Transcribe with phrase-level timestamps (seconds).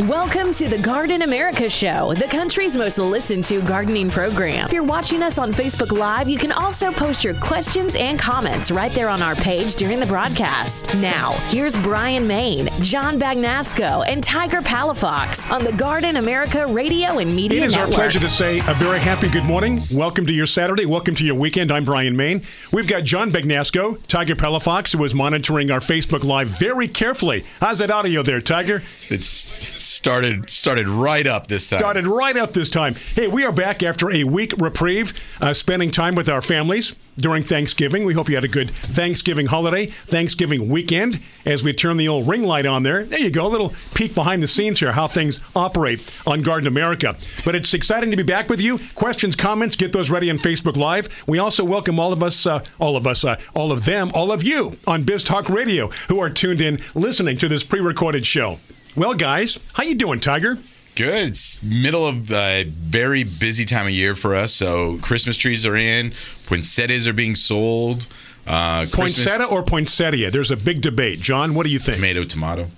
[0.00, 4.66] Welcome to the Garden America Show, the country's most listened to gardening program.
[4.66, 8.70] If you're watching us on Facebook Live, you can also post your questions and comments
[8.70, 10.94] right there on our page during the broadcast.
[10.96, 17.34] Now, here's Brian Main, John Bagnasco, and Tiger Palafox on the Garden America Radio and
[17.34, 17.88] Media It is Network.
[17.88, 19.80] our pleasure to say a very happy good morning.
[19.90, 20.84] Welcome to your Saturday.
[20.84, 21.72] Welcome to your weekend.
[21.72, 22.42] I'm Brian Main.
[22.70, 27.46] We've got John Bagnasco, Tiger Palafox, who is monitoring our Facebook Live very carefully.
[27.60, 28.82] How's that audio there, Tiger?
[29.08, 31.78] It's started started right up this time.
[31.78, 32.94] Started right up this time.
[32.94, 37.42] Hey, we are back after a week reprieve, uh, spending time with our families during
[37.42, 38.04] Thanksgiving.
[38.04, 41.20] We hope you had a good Thanksgiving holiday, Thanksgiving weekend.
[41.44, 44.14] As we turn the old ring light on there, there you go, a little peek
[44.14, 47.16] behind the scenes here, how things operate on Garden America.
[47.44, 48.80] But it's exciting to be back with you.
[48.94, 51.08] Questions, comments, get those ready on Facebook Live.
[51.26, 54.32] We also welcome all of us, uh, all of us, uh, all of them, all
[54.32, 58.58] of you on Biz Talk Radio who are tuned in listening to this pre-recorded show.
[58.96, 60.58] Well, guys, how you doing, Tiger?
[60.94, 61.28] Good.
[61.28, 64.52] It's middle of a very busy time of year for us.
[64.54, 66.14] So Christmas trees are in,
[66.46, 68.06] poinsettias are being sold.
[68.46, 70.30] Uh, Christmas- Poinsettia or poinsettia?
[70.30, 71.20] There's a big debate.
[71.20, 71.96] John, what do you think?
[71.98, 72.70] tomato, tomato.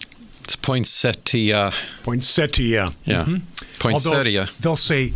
[0.42, 1.72] It's poinsettia.
[2.02, 2.94] Poinsettia.
[3.04, 3.24] Yeah.
[3.24, 3.42] Mhm.
[3.78, 4.40] Poinsettia.
[4.40, 5.12] Although they'll say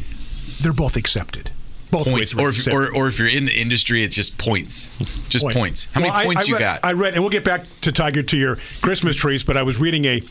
[0.61, 1.51] they're both accepted.
[1.91, 4.97] Both Points, ways or if, or, or if you're in the industry, it's just points,
[5.29, 5.57] just Point.
[5.57, 5.89] points.
[5.93, 6.81] How Well, many I- points I you read- got?
[6.83, 9.79] I read, and we'll get back to Tiger to your Christmas trees, but I was
[9.79, 10.23] reading a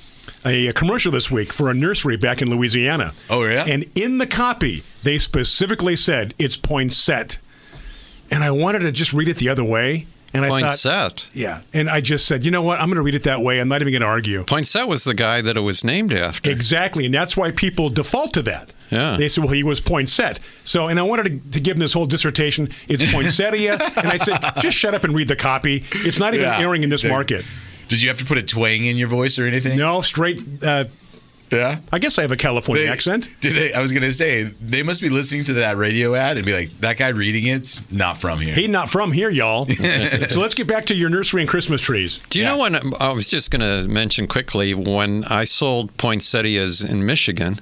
[0.46, 3.12] a commercial this week for a nursery back in Louisiana.
[3.30, 3.66] Oh, yeah?
[3.68, 7.38] And in the copy, they specifically said it's poinsett.
[8.30, 10.08] and I wanted to just read it the other way.
[10.34, 11.30] And I thought, Poinsett.
[11.36, 12.80] yeah, and I just said, you know what?
[12.80, 13.60] I'm going to read it that way.
[13.60, 14.46] I'm not even going to argue.
[14.46, 16.50] Poinsett was the guy that it was named after.
[16.50, 18.72] Exactly, and that's why people default to that.
[18.90, 19.18] Yeah.
[19.18, 20.40] They said, well, he was Poinsett.
[20.64, 22.70] So, and I wanted to, to give him this whole dissertation.
[22.88, 23.74] It's poinsettia.
[23.98, 25.84] and I said, just shut up and read the copy.
[25.92, 26.60] It's not even Yeah.
[26.60, 27.44] airing in this market.
[27.92, 29.78] Did you have to put a twang in your voice or anything?
[29.78, 30.42] No, straight.
[30.64, 30.86] Uh,
[31.52, 31.80] Yeah.
[31.92, 33.30] I guess I have a California They- accent.
[33.42, 33.74] Did they?
[33.74, 36.70] I was gonna say they must be listening to that radio ad and be like,
[36.80, 39.68] "That guy reading it's not from here." He not from here, y'all.
[40.30, 42.22] so let's get back to your nursery and Christmas trees.
[42.30, 46.82] Do you know when I was just going to mention quickly when I sold poinsettias
[46.82, 47.58] in Michigan?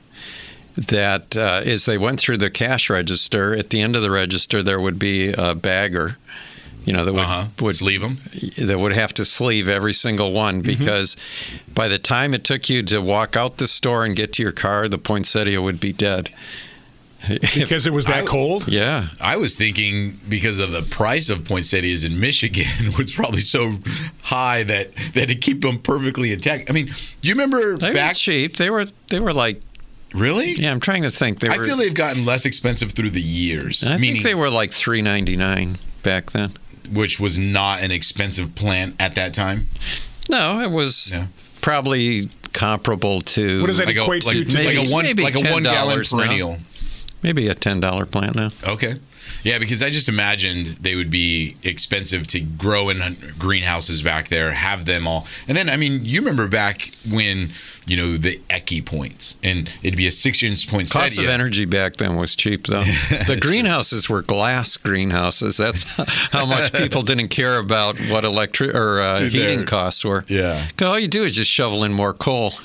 [0.75, 4.62] That uh, as they went through the cash register, at the end of the register
[4.63, 6.18] there would be a bagger,
[6.89, 7.45] you know, that would Uh-huh.
[7.59, 8.17] would Sleeve 'em?
[8.57, 10.79] that would have to sleeve every single one Mm-hmm.
[10.79, 11.16] because
[11.75, 14.51] by the time it took you to walk out the store and get to your
[14.51, 16.29] car, the poinsettia would be dead.
[17.27, 18.67] Because it was that I- cold.
[18.67, 19.09] Yeah.
[19.22, 23.75] I was thinking because of the price of poinsettias in Michigan was probably so
[24.23, 26.69] high that that to keep them perfectly intact.
[26.69, 28.16] I mean, do you remember They were back?
[28.16, 28.56] cheap.
[28.57, 29.61] They were they were like
[30.13, 30.53] Really?
[30.53, 30.71] yeah.
[30.71, 31.39] I'm trying to think.
[31.39, 33.85] They I feel they've gotten less expensive through the years.
[33.85, 36.50] I meaning, think they were like three ninety nine back then.
[36.94, 39.67] Which was not an expensive plant at that time.
[40.29, 41.27] No, it was Yeah.
[41.61, 45.05] probably comparable to What does that Like a, equate like, to like maybe- a one
[45.05, 46.17] maybe like a one gallon $10 now.
[46.19, 46.59] perennial.
[47.22, 48.51] maybe a ten dollar plant now.
[48.66, 48.95] Okay.
[49.44, 54.51] Yeah, because I just imagined they would be expensive to grow in greenhouses back there,
[54.51, 55.27] have them all.
[55.47, 57.51] And then, I mean, you remember back when,
[57.89, 60.89] you know, the Ecke points, and it'd be a six inch point.
[60.89, 62.83] Cost of energy back then was cheap though.
[63.27, 65.57] the greenhouses were glass greenhouses.
[65.57, 65.83] That's
[66.31, 70.23] how much people didn't care about what electric or uh, heating costs were.
[70.27, 70.63] Yeah.
[70.81, 72.53] All you do is just shovel in more coal.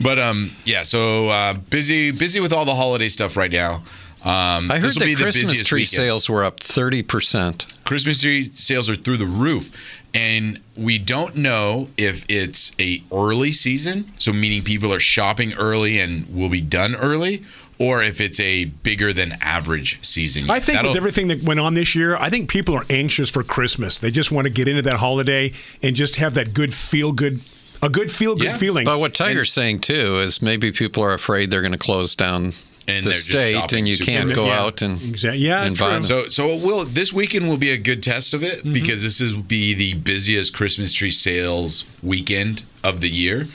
[0.00, 3.82] But um, yeah, so uh, busy, busy with all the holiday stuff right now.
[4.24, 5.88] Um, I heard that Christmas tree weekend.
[5.88, 7.66] sales were up thirty percent.
[7.84, 9.74] Christmas tree sales are through the roof,
[10.14, 15.98] and we don't know if it's a early season, so meaning people are shopping early
[15.98, 17.44] and will be done early,
[17.78, 20.50] or if it's a bigger than average season.
[20.50, 23.30] I think That'll- with everything that went on this year, I think people are anxious
[23.30, 23.98] for Christmas.
[23.98, 25.52] They just want to get into that holiday
[25.82, 27.40] and just have that good feel good,
[27.80, 28.56] a good feel good Yeah.
[28.56, 28.84] feeling.
[28.84, 32.52] But what Tiger's saying too is maybe people are afraid they're going to close down
[32.88, 34.60] And the state, and you can't go Yeah.
[34.62, 35.40] out and Exactly.
[35.40, 35.86] Yeah, and true.
[35.86, 36.04] buy them.
[36.04, 38.70] So, so it will this weekend will be a good test of Mm-hmm.
[38.70, 43.46] it because this is be the busiest Christmas tree sales weekend of the year,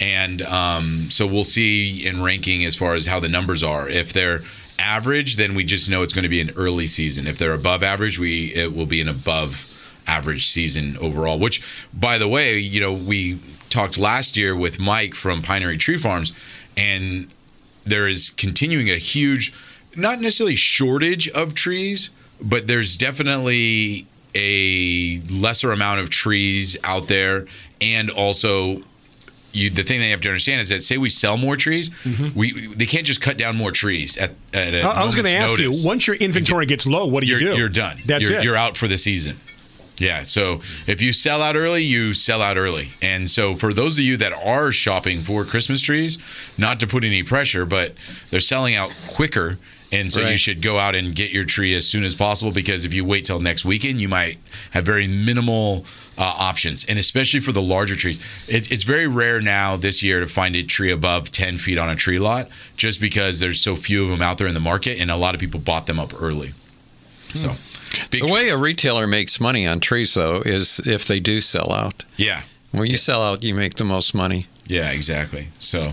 [0.00, 3.88] and um, so we'll see in ranking as far as how the numbers are.
[3.88, 4.40] If they're
[4.78, 7.26] average, then we just know it's going to be an early season.
[7.26, 9.70] If they're above average, we it will be an above
[10.06, 11.38] average season overall.
[11.38, 11.62] Which,
[11.94, 13.38] by the way, you know we
[13.70, 16.32] talked last year with Mike from Pinery Tree Farms,
[16.76, 17.28] and
[17.86, 19.52] there is continuing a huge,
[19.96, 22.10] not necessarily shortage of trees,
[22.40, 27.46] but there's definitely a lesser amount of trees out there,
[27.80, 28.82] and also.
[29.56, 31.88] You, the thing they have to understand is that say we sell more trees,
[32.34, 34.32] we they can't just cut down more trees at.
[34.52, 34.86] at a Mm-hmm.
[34.88, 37.28] I, I was going to ask notice you, once your inventory gets low, what do
[37.28, 37.58] you you're, do?
[37.60, 37.98] you're done.
[38.04, 38.44] That's you're, it.
[38.44, 39.36] You're out for the season.
[39.98, 40.24] Yeah.
[40.24, 40.54] So
[40.86, 42.88] if you sell out early, you sell out early.
[43.00, 46.18] And so for those of you that are shopping for Christmas trees,
[46.58, 47.94] not to put any pressure, but
[48.30, 49.58] they're selling out quicker.
[49.92, 52.84] And so you should go out and get your tree as soon as possible because
[52.84, 54.38] if you wait till next weekend, you might
[54.72, 55.84] have very minimal
[56.18, 56.84] uh, options.
[56.84, 60.56] And especially for the larger trees, it, it's very rare now this year to find
[60.56, 64.10] a tree above 10 feet on a tree lot just because there's so few of
[64.10, 66.50] them out there in the market and a lot of people bought them up early.
[67.34, 67.52] So,
[68.10, 72.04] The way a retailer makes money on trees, though, is if they do sell out.
[72.16, 72.42] Yeah.
[72.72, 74.46] When you sell out, you make the most money.
[74.66, 75.48] Yeah, exactly.
[75.58, 75.92] So,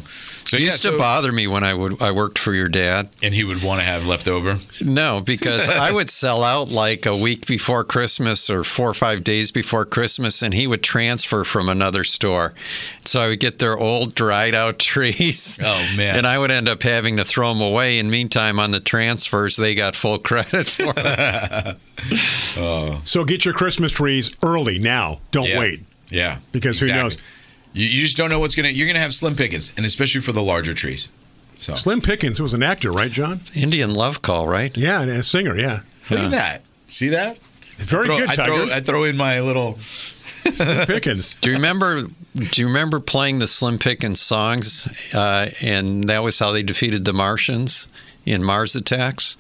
[0.52, 2.68] so It yeah, used to so- bother me when I would I worked for your
[2.68, 3.08] dad.
[3.24, 4.58] and he would want to have leftover.
[4.82, 9.24] No, because I would sell out like a week before Christmas or four or five
[9.24, 12.54] days before Christmas, and he would transfer from another store.
[13.06, 15.58] So I would get their old dried out trees.
[15.64, 16.18] Oh, man.
[16.18, 17.98] And I would end up having to throw them away.
[17.98, 21.78] In meantime, on the transfers, they got full credit for it.
[22.58, 23.00] Oh.
[23.06, 25.20] so get your Christmas trees early now.
[25.32, 25.60] Don't Yeah.
[25.60, 25.80] wait.
[26.10, 27.16] Yeah, Because who knows?
[27.74, 28.70] You, you just don't know what's gonna.
[28.70, 31.10] You're gonna have slim pickings, and especially for the larger trees.
[31.58, 33.42] So Slim Pickens was an actor, right, John?
[33.54, 34.76] Indian love call, right?
[34.76, 35.56] Yeah, and a singer.
[35.56, 36.62] Yeah, look at that.
[36.88, 37.38] See that?
[37.78, 39.78] very Throw- good, I throw, I throw in my little.
[39.80, 41.36] Slim Pickens.
[41.36, 42.04] Do you remember?
[42.34, 45.14] Do you remember playing the Slim Pickens songs?
[45.14, 47.88] Uh, and that was how they defeated the Martians
[48.26, 49.38] in Mars Attacks.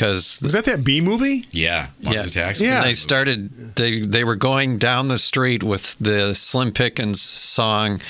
[0.00, 1.46] Because Was that that B movie?
[1.52, 2.22] Yeah, Mars Yeah.
[2.24, 2.58] Attacks.
[2.60, 2.82] Yeah.
[2.82, 8.00] they started, they they were going down the street with the Slim Pickens song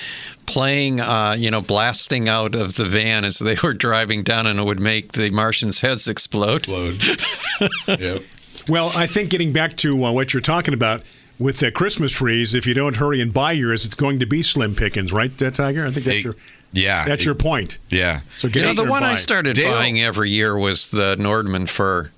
[0.47, 4.61] playing, uh, you know, blasting out of the van as they were driving down, and
[4.61, 6.69] it would make the Martians' heads explode.
[6.69, 7.03] Load.
[7.89, 8.23] yep.
[8.69, 11.03] Well, I think getting back to uh, what you're talking about
[11.41, 14.43] with the Christmas trees, if you don't hurry and buy yours, it's going to be
[14.43, 15.87] Slim Pickens, right, uh, Tiger?
[15.87, 16.37] I think that's They- your
[16.73, 17.05] Yeah.
[17.05, 17.79] that's your point.
[17.89, 18.21] Yeah.
[18.39, 21.17] So get You know, the one buy I started Dale- buying every year was the
[21.17, 22.11] Nordmann fir.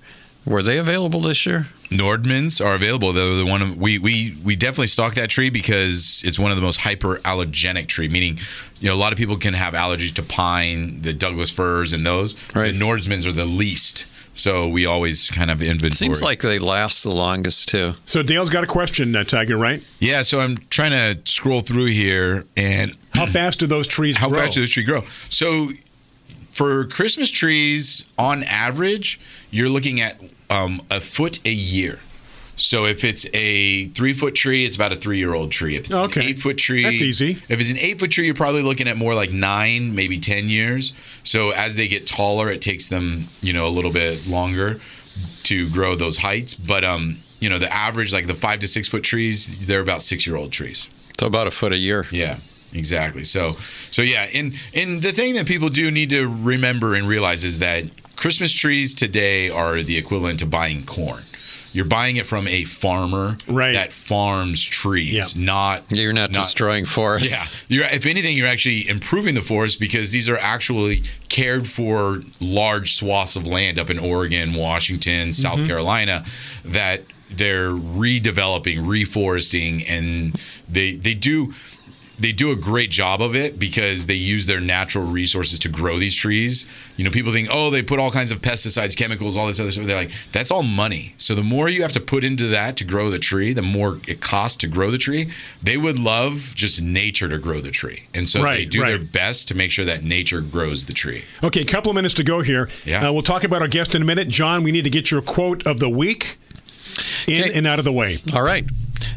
[0.45, 1.67] Were they available this year?
[1.89, 3.13] Nordmanns are available.
[3.13, 6.57] They're the one of, we we we definitely stock that tree because it's one of
[6.57, 8.07] the most hyperallergenic tree.
[8.09, 8.39] Meaning,
[8.81, 12.05] you know, a lot of people can have allergies to pine, the Douglas firs, and
[12.05, 12.35] those.
[12.53, 12.73] Right.
[12.73, 14.05] The Nordmanns are the least.
[14.35, 15.91] So we always kind of inventory.
[15.91, 17.93] Seems like they last the longest too.
[18.05, 19.85] So Dale's got a question, uh, Tiger, right?
[19.99, 20.23] yeah.
[20.23, 24.39] So I'm trying to scroll through here and How fast do those trees how grow?
[24.39, 25.03] fast do the tree grow?
[25.29, 25.69] So
[26.51, 29.19] for Christmas trees, on average,
[29.51, 30.19] you're looking at
[30.49, 31.99] um, a foot a year.
[32.55, 35.75] So if it's a three foot tree, it's about a three year old tree.
[35.75, 36.21] If it's Okay.
[36.21, 37.31] an eight foot tree, That's easy.
[37.49, 40.49] If it's an eight foot tree, you're probably looking at more like nine, maybe ten
[40.49, 40.93] years.
[41.23, 44.79] So as they get taller, it takes them, you know, a little bit longer
[45.43, 46.53] to grow those heights.
[46.53, 50.01] But um, you know, the average, like the five to six foot trees, they're about
[50.01, 50.87] six year old trees.
[51.19, 52.05] So about a foot a year.
[52.11, 52.37] Yeah,
[52.73, 53.23] exactly.
[53.23, 53.53] So,
[53.91, 57.59] so yeah, and and the thing that people do need to remember and realize is
[57.59, 57.85] that
[58.15, 61.23] Christmas trees today are the equivalent to buying corn.
[61.73, 63.73] You're buying it from a farmer Right.
[63.73, 65.25] that farms trees, Yeah.
[65.43, 67.31] not You're not, destroying forests.
[67.67, 72.21] yeah, you're, if anything, you're actually improving the forest because these are actually cared for
[72.39, 75.67] large swaths of land up in Oregon, Washington, South Mm-hmm.
[75.67, 76.23] Carolina
[76.63, 80.39] that they're redeveloping, reforesting, and
[80.69, 81.53] they they do
[82.19, 85.97] they do a great job of it because they use their natural resources to grow
[85.97, 86.67] these trees.
[86.95, 89.71] You know, people think, oh, they put all kinds of pesticides, chemicals, all this other
[89.71, 89.85] stuff.
[89.85, 91.15] They're like, that's all money.
[91.17, 93.97] So the more you have to put into that to grow the tree, the more
[94.07, 95.31] it costs to grow the tree.
[95.61, 98.03] They would love just nature to grow the tree.
[98.13, 101.23] And so they Right, do their best to make sure that nature grows the tree.
[101.43, 102.69] Okay, a couple of minutes to go here.
[102.85, 103.09] Yeah.
[103.09, 104.27] Uh, we'll talk about our guest in a minute.
[104.27, 106.37] John, we need to get your quote of the week
[107.27, 107.53] in Okay.
[107.53, 108.19] and out of the way.
[108.35, 108.65] All right.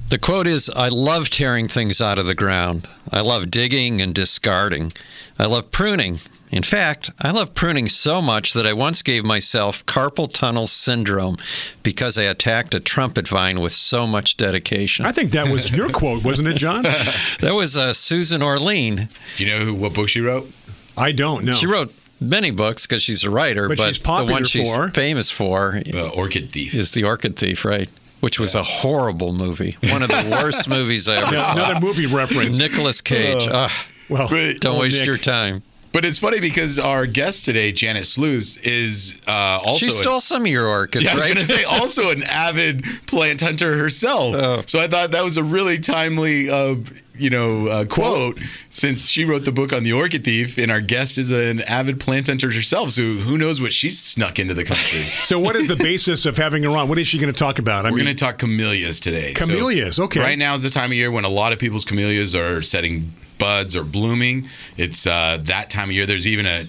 [0.09, 2.89] The quote is I love tearing things out of the ground.
[3.11, 4.93] I love digging and discarding.
[5.37, 6.19] I love pruning.
[6.53, 11.37] In fact, I love pruning so much that I once gave myself carpal tunnel syndrome
[11.83, 15.05] because I attacked a trumpet vine with so much dedication.
[15.05, 16.85] I think that was your quote, wasn't it, John?
[16.85, 19.09] That was uh, Susan Orlean.
[19.37, 20.49] Do you know who, what book she wrote?
[20.97, 21.53] I don't know.
[21.53, 24.89] She wrote many books because she's a writer, But but, she's the one she's for-
[24.91, 26.75] famous for The Orchid Thief.
[26.77, 27.91] is The Orchid Thief, right?
[28.21, 29.77] Which was a horrible movie.
[29.91, 31.53] One of the worst movies I ever Yeah, saw.
[31.55, 32.57] another movie reference.
[32.57, 33.47] Nicolas Cage.
[33.51, 33.71] Ugh,
[34.09, 34.61] Well, Wait.
[34.61, 35.07] don't waste Nick.
[35.07, 35.63] your time.
[35.93, 40.21] But it's funny because our guest today, Janet Sluis, is uh, also She a- stole
[40.21, 41.35] some of your orchids, Yeah, I was right?
[41.35, 44.35] going to say also an avid plant hunter herself.
[44.35, 44.63] Oh.
[44.67, 46.75] So I thought that was a really timely uh,
[47.19, 48.39] you know, uh, quote
[48.71, 52.01] since she wrote the book on the orchid thief, and our guest is an avid
[52.01, 52.91] plant hunter herself.
[52.91, 55.01] So who knows what she's snuck into the country?
[55.01, 56.89] So, what is the basis of having her on?
[56.89, 57.87] What is she going to talk about?
[57.87, 59.35] I We're going to talk camellias today.
[59.35, 60.21] So Camellias, okay.
[60.21, 63.13] Right now is the time of year when a lot of people's camellias are setting
[63.39, 64.49] buds or blooming.
[64.77, 66.07] It's uh, that time of year.
[66.07, 66.65] There's even a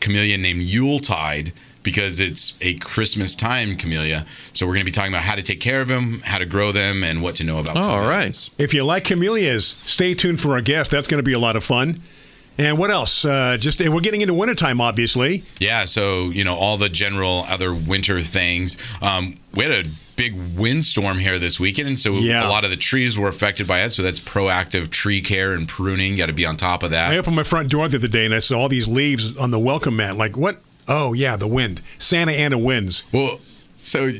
[0.00, 1.52] camellia named Yuletide
[1.86, 4.26] because it's a Christmas time camellia.
[4.52, 6.44] So we're going to be talking about how to take care of them, how to
[6.44, 7.76] grow them, and what to know about.
[7.76, 8.50] Oh, all right.
[8.58, 10.90] if you like camellias, stay tuned for our guest.
[10.90, 12.02] That's going to be a lot of fun.
[12.58, 13.24] And what else?
[13.24, 15.42] Uh, just we're getting into wintertime, obviously.
[15.60, 18.76] Yeah, so you know all the general other winter things.
[19.02, 22.46] Um, we had a big windstorm here this weekend, and so Yeah.
[22.46, 23.90] a lot of the trees were affected by it.
[23.90, 26.16] So that's proactive tree care and pruning.
[26.16, 27.12] Got to be on top of that.
[27.12, 29.50] I opened my front door the other day and I saw all these leaves on
[29.50, 30.16] the welcome mat.
[30.16, 30.58] Like, what?
[30.88, 31.80] Oh, yeah, the wind.
[31.98, 33.04] Santa Ana winds.
[33.12, 33.40] Well,
[33.76, 34.10] so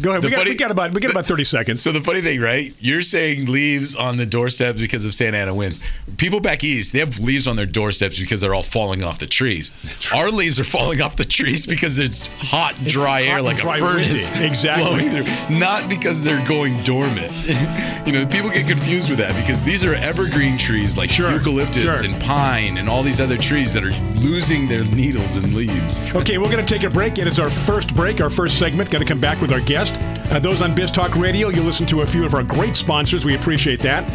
[0.00, 0.24] Go ahead.
[0.24, 1.82] We got, funny- we got about we got about thirty seconds.
[1.82, 2.72] So the funny thing, right?
[2.78, 5.80] You're saying leaves on the doorsteps because of Santa Ana winds.
[6.16, 9.26] People back east, they have leaves on their doorsteps because they're all falling off the
[9.26, 9.72] trees.
[10.12, 13.56] Our leaves are falling off the trees because it's hot, dry hot air and like
[13.58, 14.46] dry a furnace windy.
[14.50, 14.84] Exactly.
[15.08, 15.58] blowing through.
[15.58, 17.32] Not because they're going dormant.
[18.06, 22.00] you know, people get confused with that because these are evergreen trees like Sure, eucalyptus
[22.00, 22.04] sure.
[22.10, 26.00] and pine and all these other trees that are losing their needles and leaves.
[26.14, 27.18] Okay, we're going to take a break.
[27.18, 28.90] It is our first break, our first segment.
[28.90, 29.79] Going to come back with our guest.
[29.88, 33.24] Uh, those on Biz Talk Radio, you'll listen to a few of our great sponsors.
[33.24, 34.06] We appreciate that.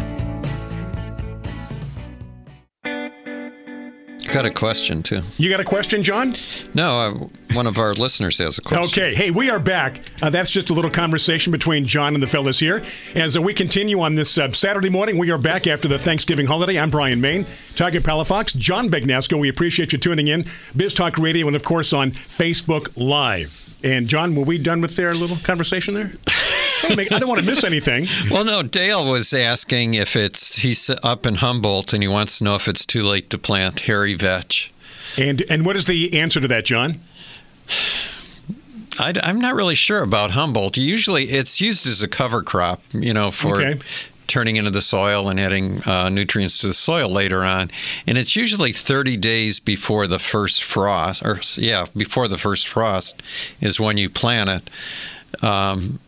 [4.32, 5.22] Got a question too.
[5.38, 6.34] You got a question, John?
[6.74, 9.02] No, uh, one of our listeners has a question.
[9.02, 10.02] Okay, hey, we are back.
[10.20, 12.84] Uh, that's just a little conversation between John and the fellas here.
[13.14, 16.46] As uh, we continue on this uh, Saturday morning, we are back after the Thanksgiving
[16.46, 16.78] holiday.
[16.78, 17.46] I'm Brian Main,
[17.76, 19.38] Tiger Palafox, John Bagnasco.
[19.40, 20.44] We appreciate you tuning in.
[20.76, 23.65] Biz Talk Radio, and of course on Facebook Live.
[23.82, 26.12] And John, were we done with their little conversation there?
[26.26, 28.08] I don't make- I don't want to miss anything.
[28.30, 32.44] Well, no, Dale was asking if it's he's up in Humboldt and he wants to
[32.44, 34.70] know if it's too late to plant hairy vetch.
[35.16, 37.00] And and what is the answer to that, John?
[38.98, 40.76] I, am not really sure about Humboldt.
[40.76, 43.78] Usually, it's used as a cover crop, you know, for Okay.
[44.26, 47.70] Turning into the soil and adding uh, nutrients to the soil later on.
[48.06, 53.22] And it's usually 30 days before the first frost, or yeah, before the first frost
[53.60, 55.44] is when you plant it.
[55.44, 56.00] Um,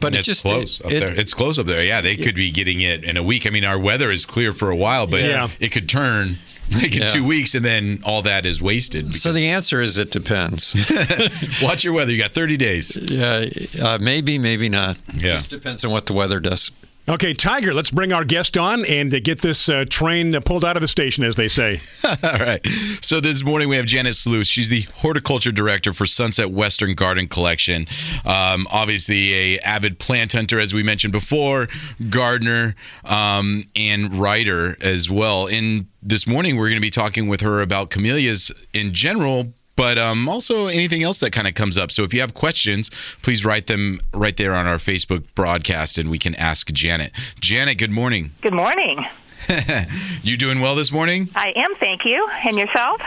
[0.00, 1.12] but it it's just close it- up it- there.
[1.20, 1.82] It's close up there.
[1.84, 3.46] Yeah, they could be getting it in a week.
[3.46, 5.48] I mean, our weather is clear for a while, but Yeah.
[5.60, 6.38] it could turn
[6.72, 7.08] like in Yeah.
[7.10, 9.14] two weeks, and then all that is wasted.
[9.14, 10.74] so the answer is it depends.
[11.62, 12.10] Watch your weather.
[12.10, 12.96] You got 30 days.
[12.96, 13.44] yeah,
[13.80, 14.96] uh, maybe, maybe not.
[15.14, 15.30] Yeah.
[15.34, 16.72] Just depends on what the weather does.
[17.08, 20.80] Okay, Tiger, let's bring our guest on and get this uh, train pulled out of
[20.80, 21.80] the station, as they say.
[22.04, 22.60] All right.
[23.00, 24.46] So this morning we have Janet Sluis.
[24.46, 27.86] She's the horticulture director for Sunset Western Garden Collection.
[28.24, 31.68] Um, obviously, a avid plant hunter, as we mentioned before,
[32.10, 35.46] gardener, um, and writer as well.
[35.46, 39.52] And this morning we're going to be talking with her about camellias in general.
[39.76, 41.92] But um, also anything else that kind of comes up.
[41.92, 42.90] So if you have questions,
[43.22, 47.12] please write them right there on our Facebook broadcast, and we can ask Janet.
[47.40, 48.32] Janet, good morning.
[48.40, 49.06] Good morning.
[50.22, 51.28] You doing well this morning?
[51.36, 52.28] I am, thank you.
[52.44, 53.00] And yourself?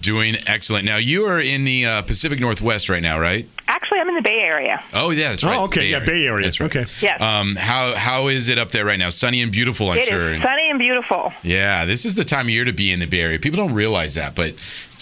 [0.00, 0.84] Doing excellent.
[0.84, 3.48] Now you are in the uh, Pacific Northwest right now, right?
[3.86, 4.82] Actually, I'm in the Bay Area.
[4.94, 5.56] Oh yeah, that's right.
[5.56, 6.44] Oh, okay, yeah, Bay Area.
[6.44, 6.74] That's right.
[6.74, 6.90] Okay.
[7.00, 7.20] Yes.
[7.20, 9.10] Um, how how is it up there right now?
[9.10, 10.32] Sunny and beautiful, I'm It is sure.
[10.32, 11.32] And- sunny and beautiful.
[11.44, 13.38] yeah, this is the time of year to be in the Bay Area.
[13.38, 14.54] People don't realize that, but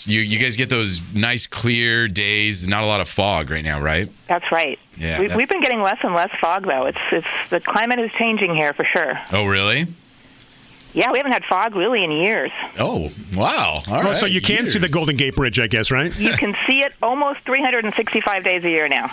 [0.05, 2.69] you you guys get those nice clear days.
[2.69, 4.11] Not a lot of fog right now, right?
[4.29, 4.79] That's right.
[4.99, 6.85] Yeah, we, that's- we've been getting less and less fog, though.
[6.85, 9.19] It's it's the climate is changing here for sure.
[9.33, 9.87] Oh really?
[10.95, 12.51] Yeah, we haven't had fog really in years.
[12.79, 13.83] Oh wow!
[13.89, 14.17] All Oh, right.
[14.17, 16.17] so you can see the Golden Gate Bridge, I guess, right?
[16.19, 19.11] You can see it almost 365 days a year now.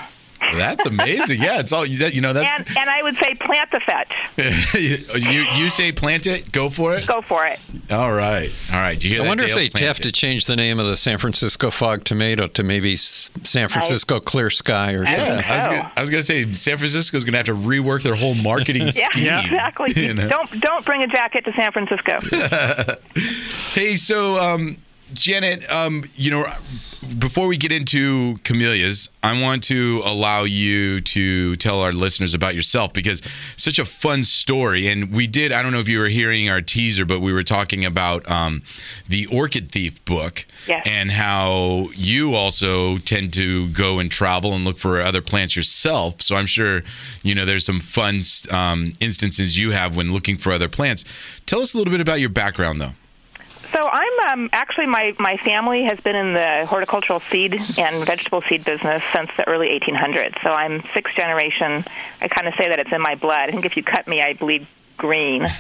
[0.54, 1.42] That's amazing.
[1.42, 2.34] Yeah, it's all you know.
[2.34, 4.14] That's And and I would say plant the vetch.
[5.22, 7.06] you you say plant it, go for it.
[7.08, 7.60] Go for it.
[7.92, 9.02] All right, all right.
[9.04, 9.70] You hear I that, wonder if Dale?
[9.74, 10.04] they have it.
[10.04, 14.50] to change the name of the San Francisco Fog Tomato to maybe San Francisco Clear
[14.50, 15.24] Sky or something.
[15.26, 18.04] Yeah, I was, gonna, I was gonna say San Francisco is gonna have to rework
[18.04, 19.28] their whole marketing Yeah, scheme.
[19.28, 19.94] exactly.
[19.96, 20.28] you know?
[20.28, 22.20] Don't don't bring a jacket to San Francisco.
[23.74, 24.78] Hey, so um,
[25.13, 26.46] Janet, um, you know,
[27.18, 32.53] before we get into camellias, I want to allow you to tell our listeners about
[32.56, 33.22] yourself because
[33.58, 34.88] such a fun story.
[34.88, 35.51] And we did.
[35.51, 38.62] I don't know if you were hearing our teaser, but we were talking about um,
[39.08, 40.46] the Orchid Thief book.
[40.68, 40.86] Yes.
[40.88, 46.22] And how you also tend to go and travel and look for other plants yourself.
[46.22, 46.84] So I'm sure,
[47.24, 51.03] you know, there's some fun um, instances you have when looking for other plants.
[51.46, 52.94] Tell us a little bit about your background, though.
[53.72, 58.42] So I'm um, actually my my family has been in the horticultural seed and vegetable
[58.42, 60.42] seed business since the early 1800s.
[60.44, 61.86] So I'm sixth generation.
[62.22, 63.48] I kind of say that it's in my blood.
[63.48, 64.68] I think if you cut me, I bleed
[65.01, 65.48] green.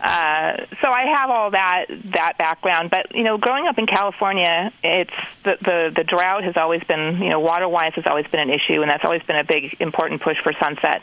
[0.00, 4.72] Uh, so I have all that that background, but you know, growing up in California,
[4.82, 5.12] it's
[5.42, 8.48] the the, the drought has always been you know water wise has always been an
[8.48, 11.02] issue, and that's always been a big important push for Sunset.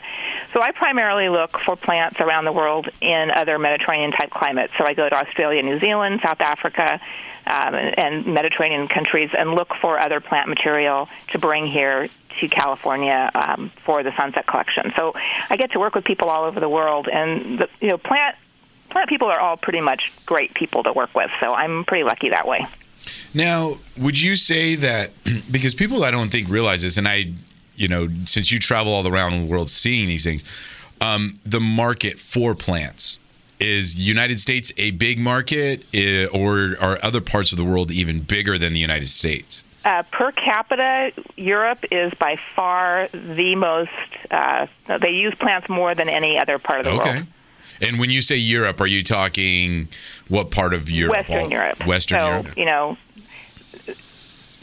[0.52, 4.72] So I primarily look for plants around the world in other Mediterranean type climates.
[4.76, 7.00] So I go to Australia, New Zealand, South Africa.
[7.48, 12.08] Um, and Mediterranean countries, and look for other plant material to bring here
[12.40, 14.92] to California um, for the Sunset Collection.
[14.94, 15.14] So
[15.48, 18.36] I get to work with people all over the world, and the, you know, plant
[18.90, 21.30] plant people are all pretty much great people to work with.
[21.40, 22.66] So I'm pretty lucky that way.
[23.34, 25.10] Now, would you say that
[25.50, 27.32] because people I don't think realize this, and I,
[27.74, 30.44] you know, since you travel all around the world seeing these things,
[31.00, 33.20] um, the market for plants
[33.60, 38.20] is United States a big market, eh, or are other parts of the world even
[38.20, 39.64] bigger than the United States?
[39.84, 43.90] Uh, per capita, Europe is by far the most.
[44.30, 44.66] Uh,
[45.00, 47.10] they use plants more than any other part of the Okay.
[47.12, 47.26] world.
[47.80, 49.88] And when you say Europe, are you talking
[50.26, 51.16] what part of Europe?
[51.16, 51.86] Western Europe.
[51.86, 52.56] Western so, Europe.
[52.58, 52.98] you know,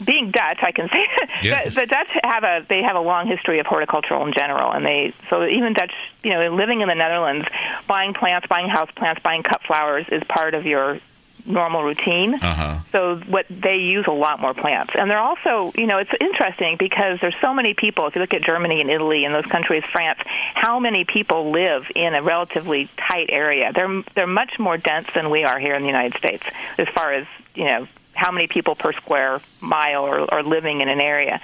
[0.04, 1.06] being Dutch, I can say
[1.42, 1.64] Yeah.
[1.64, 4.84] the, the Dutch have a they have a long history of horticultural in general, and
[4.84, 7.46] they so even Dutch, you know, living in the Netherlands,
[7.86, 10.98] buying plants, buying house plants, buying cut flowers is part of your
[11.44, 12.34] normal routine.
[12.34, 12.78] Uh-huh.
[12.90, 16.76] So what they use a lot more plants, and they're also, you know, it's interesting
[16.76, 18.06] because there's so many people.
[18.06, 20.18] If you look at Germany and Italy and those countries, France,
[20.54, 23.72] how many people live in a relatively tight area?
[23.72, 26.44] They're they're much more dense than we are here in the United States,
[26.78, 27.86] as far as you know
[28.16, 31.40] how many people per square mile are, are living in an area.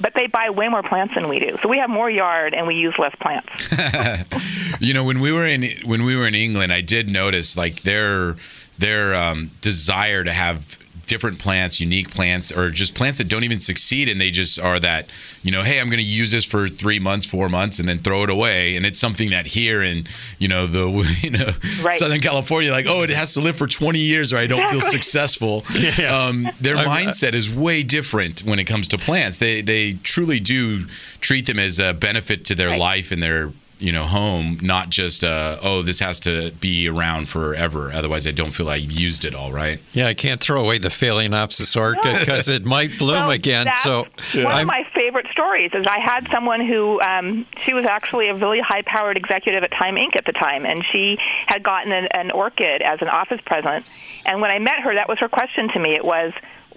[0.00, 2.66] But they buy way more plants than we do, so we have more yard and
[2.66, 3.50] we use less plants.
[4.80, 7.82] You know, when we were in when we were in England, I did notice like
[7.82, 8.36] their
[8.78, 13.60] their um, desire to have different plants, unique plants, or just plants that don't even
[13.60, 15.08] succeed, and they just are that
[15.42, 18.00] you know, hey, I'm going to use this for three months, four months, and then
[18.00, 18.74] throw it away.
[18.76, 20.06] And it's something that here in
[20.38, 20.88] you know the
[21.22, 21.48] you know
[21.82, 21.98] Right.
[21.98, 24.80] Southern California, like oh, it has to live for 20 years, or I don't feel
[24.80, 25.64] successful.
[25.98, 26.16] Yeah.
[26.26, 29.38] Um, their I've- mindset is way different when it comes to plants.
[29.38, 30.86] They they truly do
[31.20, 32.78] treat them as a benefit to their Right.
[32.78, 37.28] life and their you know home, not just uh, oh this has to be around
[37.28, 37.92] forever.
[37.92, 39.52] Otherwise, I don't feel I used it all.
[39.52, 39.78] Right?
[39.92, 43.66] Yeah, I can't throw away the Phalaenopsis orchid because it might bloom Well, again.
[43.66, 47.72] that's So one I'm- of my favorite stories is I had someone who um, she
[47.74, 50.16] was actually a really high-powered executive at Time Inc.
[50.16, 53.84] at the time, and she had gotten an, an orchid as an office present.
[54.26, 55.94] And when I met her, that was her question to me.
[55.94, 56.32] It was,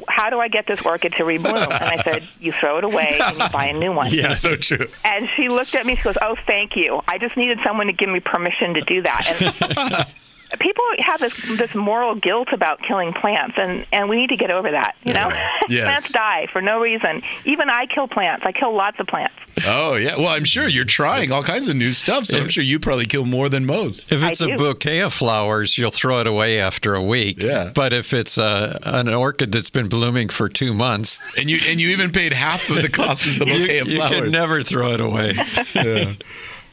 [0.07, 3.19] "How do I get this orchid to rebloom?" And I said, "You throw it away
[3.21, 4.33] and you buy a new one." Yeah.
[4.33, 4.87] so true.
[5.05, 5.95] And she looked at me.
[5.95, 7.01] She goes, "Oh, thank you.
[7.07, 10.05] I just needed someone to give me permission to do that."
[10.51, 14.37] And people have this this moral guilt about killing plants, and and we need to
[14.37, 14.95] get over that.
[15.03, 15.29] You know,
[15.69, 15.83] Yes.
[15.85, 17.21] plants die for no reason.
[17.45, 18.45] Even I kill plants.
[18.45, 19.35] I kill lots of plants.
[19.73, 20.17] Oh yeah.
[20.17, 23.05] Well, I'm sure you're trying all kinds of new stuff, so I'm sure you probably
[23.05, 24.11] kill more than most.
[24.11, 24.57] If it's I a do.
[24.57, 27.41] bouquet of flowers, you'll throw it away after a week.
[27.41, 27.71] Yeah.
[27.73, 31.79] But if it's a, an orchid that's been blooming for two months, And you and
[31.79, 34.11] you even paid half of the cost as the you, bouquet of flowers.
[34.11, 35.33] you can never throw it away.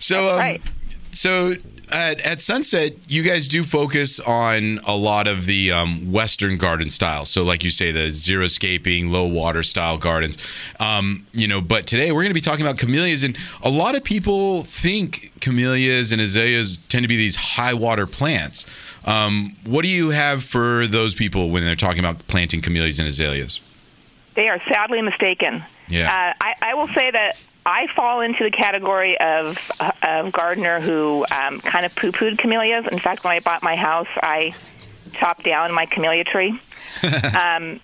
[0.01, 0.63] So, um, Right.
[1.13, 1.55] so
[1.93, 6.91] at, at Sunset, you guys do focus on a lot of the um, Western garden
[6.91, 7.31] styles.
[7.31, 10.39] So, like you say, the zero scaping, low water style gardens.
[10.81, 13.95] Um, you know, but today we're going to be talking about camellias, and a lot
[13.95, 18.67] of people think camellias and azaleas tend to be these high water plants.
[19.05, 23.09] Um, what do you have for those people when they're talking about planting camellias and
[23.09, 23.61] azaleas?
[24.35, 25.65] They are sadly mistaken.
[25.89, 26.07] Yeah.
[26.07, 27.37] Uh, I, I will say that
[27.69, 32.87] I fall into the category of uh, of gardener who um, kind of poo-pooed camellias.
[32.87, 34.55] In fact, when I bought my house, I
[35.13, 36.59] chopped down my camellia tree.
[37.39, 37.81] um,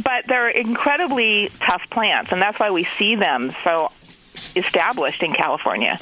[0.00, 3.90] but they're incredibly tough plants, and that's why we see them so
[4.54, 5.98] established in California.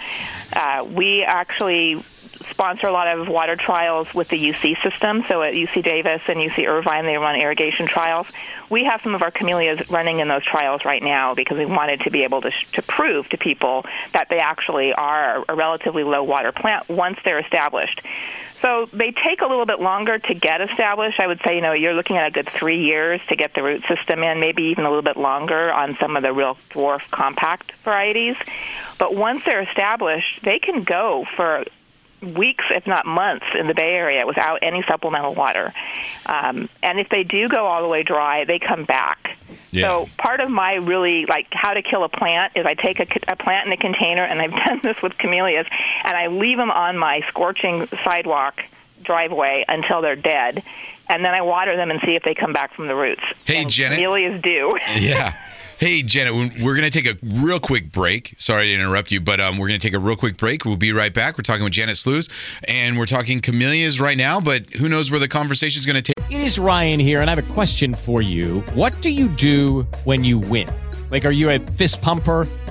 [0.52, 2.02] Uh, we actually
[2.50, 5.22] sponsor a lot of water trials with the UC system.
[5.28, 8.26] So at UC Davis and UC Irvine, they run irrigation trials.
[8.70, 12.00] We have some of our camellias running in those trials right now because we wanted
[12.00, 16.04] to be able to, sh- to prove to people that they actually are a relatively
[16.04, 18.02] low water plant once they're established.
[18.60, 21.20] So they take a little bit longer to get established.
[21.20, 23.62] I would say, you know, you're looking at a good three years to get the
[23.62, 27.08] root system in, maybe even a little bit longer on some of the real dwarf
[27.10, 28.36] compact varieties.
[28.98, 31.64] But once they're established, they can go for
[32.22, 35.72] weeks, if not months, in the Bay Area without any supplemental water.
[36.26, 39.36] Um, and if they do go all the way dry, they come back.
[39.70, 39.82] Yeah.
[39.82, 43.36] So part of my really like how to kill a plant is I take a
[43.36, 45.66] plant in a container, and I've done this with camellias,
[46.04, 48.64] and I leave them on my scorching sidewalk
[49.02, 50.62] driveway until they're dead,
[51.08, 53.22] and then I water them and see if they come back from the roots.
[53.44, 53.98] Hey, and Janet.
[53.98, 54.78] Camellias do.
[54.96, 55.38] Yeah.
[55.78, 58.34] Hey, Janet, we're going to take a real quick break.
[58.36, 60.64] Sorry to interrupt you, but um, we're going to take a real quick break.
[60.64, 61.38] We'll be right back.
[61.38, 62.28] We're talking with Janet Sluis,
[62.66, 66.02] and we're talking camellias right now, but who knows where the conversation is going to
[66.02, 66.32] take.
[66.32, 68.62] It is Ryan here, and I have a question for you.
[68.74, 70.68] What do you do when you win?
[71.12, 72.48] Like, are you a fist pumper?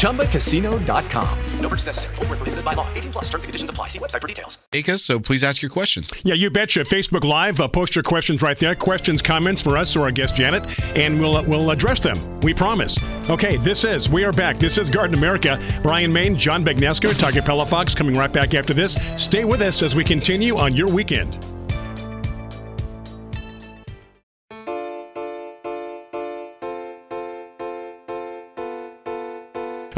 [0.00, 1.38] ChumbaCasino.com.
[1.60, 2.14] No purchase necessary.
[2.16, 2.86] Full prohibited by law.
[2.94, 3.88] 18 plus terms and conditions apply.
[3.88, 4.58] See website for details.
[4.72, 6.12] Acus, so please ask your questions.
[6.24, 6.80] Yeah, you betcha.
[6.80, 8.74] Facebook Live, uh, post your questions right there.
[8.74, 10.64] Questions, comments for us or our guest Janet,
[10.96, 12.16] and we'll, uh, we'll address them.
[12.40, 12.98] We promise.
[13.28, 14.58] Okay, this is, we are back.
[14.58, 15.60] This is Garden America.
[15.82, 18.96] Brian Main, John Bagnasco, Tiger Palafox coming right back after this.
[19.16, 21.59] Stay with us as we continue on your weekend.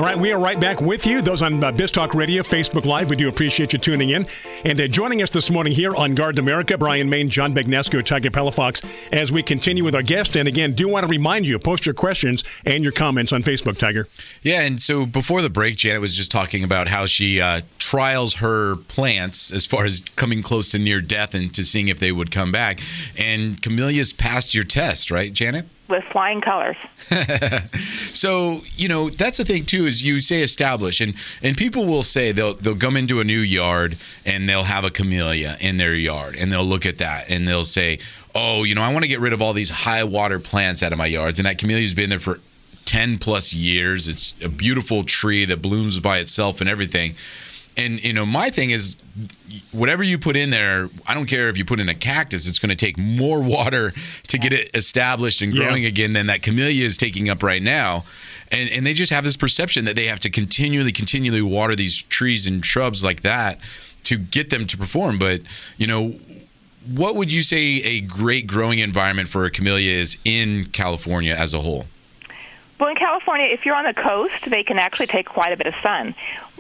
[0.02, 1.22] All right, we are right back with you.
[1.22, 4.26] Those on uh, BizTalk Radio, Facebook Live, we do appreciate you tuning in.
[4.64, 8.28] And uh, joining us this morning here on Garden America, Brian Main, John Bagnasco, Tiger
[8.28, 10.36] Palafox, as we continue with our guest.
[10.36, 13.78] And again, do want to remind you, post your questions and your comments on Facebook,
[13.78, 14.08] Tiger.
[14.42, 18.34] Yeah, and so before the break, Janet was just talking about how she uh, trials
[18.34, 22.10] her plants as far as coming close to near death and to seeing if they
[22.10, 22.80] would come back.
[23.16, 25.66] And camellias passed your test, right, Janet?
[25.92, 26.76] With flying colors.
[28.12, 32.02] so you know that's the thing too is you say establish and and people will
[32.02, 35.94] say they'll they'll come into a new yard and they'll have a camellia in their
[35.94, 37.98] yard and they'll look at that and they'll say
[38.35, 40.92] oh you know I want to get rid of all these high water plants out
[40.92, 42.40] of my yards and that camellia's been there for
[42.87, 47.14] 10 plus years it's a beautiful tree that blooms by itself and everything
[47.76, 48.96] and you know my thing is
[49.72, 52.59] whatever you put in there i don't care if you put in a cactus it's
[52.59, 53.92] going to take more water
[54.27, 55.88] to get it established and growing yeah.
[55.88, 58.05] again than that camellia is taking up right now.
[58.51, 62.03] And and they just have this perception that they have to continually continually water these
[62.03, 63.59] trees and shrubs like that
[64.05, 65.18] to get them to perform.
[65.18, 65.42] But
[65.77, 66.16] you know
[66.87, 71.55] what would you say a great growing environment for a camellia is in california as
[71.55, 71.87] a whole?
[72.81, 75.68] Well, in California, if you're on the coast, they can actually take quite a bit
[75.68, 76.16] of sun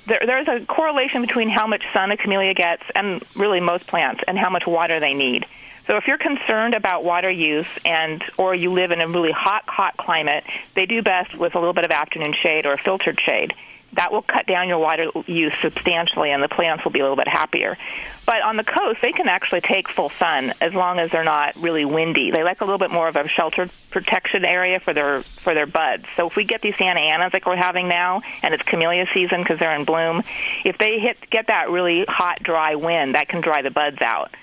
[0.06, 4.22] there, there's a correlation between how much sun a camellia gets and really most plants
[4.26, 5.46] and how much water they need.
[5.86, 9.64] So if you're concerned about water use and or you live in a really hot
[9.66, 13.54] hot climate, they do best with a little bit of afternoon shade or filtered shade
[13.94, 17.16] that will cut down your water use substantially and the plants will be a little
[17.16, 17.76] bit happier.
[18.24, 21.56] But on the coast, they can actually take full sun as long as they're not
[21.56, 22.30] really windy.
[22.30, 25.66] They like a little bit more of a sheltered protection area for their for their
[25.66, 26.04] buds.
[26.16, 29.42] So if we get these Santa Anas like we're having now and it's camellia season
[29.42, 30.22] because they're in bloom,
[30.64, 34.34] if they hit get that really hot dry wind, that can dry the buds out.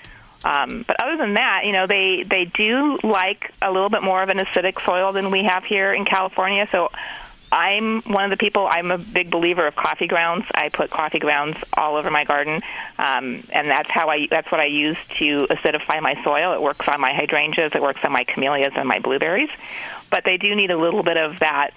[0.44, 4.22] Um, but other than that, you know, they they do like a little bit more
[4.22, 6.66] of an acidic soil than we have here in California.
[6.70, 6.90] So
[7.52, 8.68] I'm one of the people.
[8.70, 10.46] I'm a big believer of coffee grounds.
[10.54, 12.60] I put coffee grounds all over my garden,
[12.98, 14.28] um, and that's how I.
[14.30, 16.52] That's what I use to acidify my soil.
[16.52, 17.72] It works on my hydrangeas.
[17.74, 19.50] It works on my camellias and my blueberries.
[20.10, 21.70] But they do need a little bit of that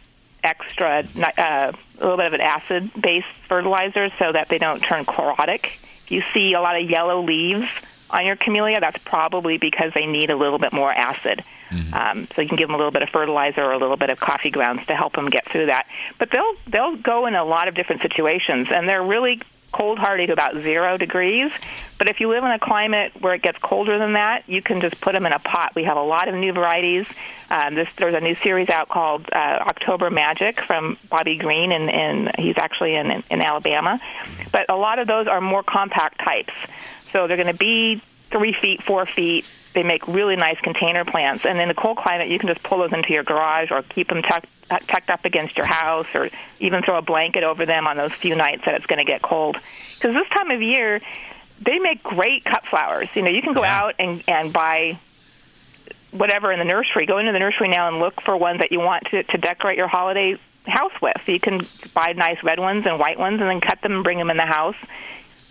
[0.44, 5.78] extra, uh, a little bit of an acid-based fertilizer so that they don't turn chlorotic.
[6.08, 7.68] You see a lot of yellow leaves
[8.14, 11.44] on your camellia, that's probably because they need a little bit more acid.
[11.70, 11.94] Mm-hmm.
[11.94, 14.10] Um, so you can give them a little bit of fertilizer or a little bit
[14.10, 15.88] of coffee grounds to help them get through that.
[16.20, 19.42] But they'll they'll go in a lot of different situations, and they're really
[19.74, 21.52] cold hardy to about zero degrees.
[21.98, 24.82] But if you live in a climate where it gets colder than that, you can
[24.82, 25.74] just put them in a pot.
[25.76, 27.08] We have a lot of new varieties.
[27.50, 31.90] Um, this, there's a new series out called uh, October Magic from Bobby Green, and,
[31.90, 34.00] and he's actually in, in, in Alabama.
[34.52, 36.54] But a lot of those are more compact types.
[37.14, 41.46] So they're going to be three feet, four feet, they make really nice container plants.
[41.46, 44.10] And in the cold climate, you can just pull those into your garage or keep
[44.10, 47.98] them tucked, tucked up against your house or even throw a blanket over them on
[47.98, 49.58] those few nights that it's going to get cold.
[49.96, 51.02] Because this time of year,
[51.62, 53.10] they make great cut flowers.
[53.16, 53.82] You know, you can go yeah.
[53.82, 55.00] out and, and buy
[56.12, 57.06] whatever in the nursery.
[57.06, 59.78] Go into the nursery now and look for ones that you want to, to decorate
[59.78, 61.18] your holiday house with.
[61.26, 61.62] So you can
[61.94, 64.38] buy nice red ones and white ones and then cut them and bring them in
[64.38, 64.76] the house.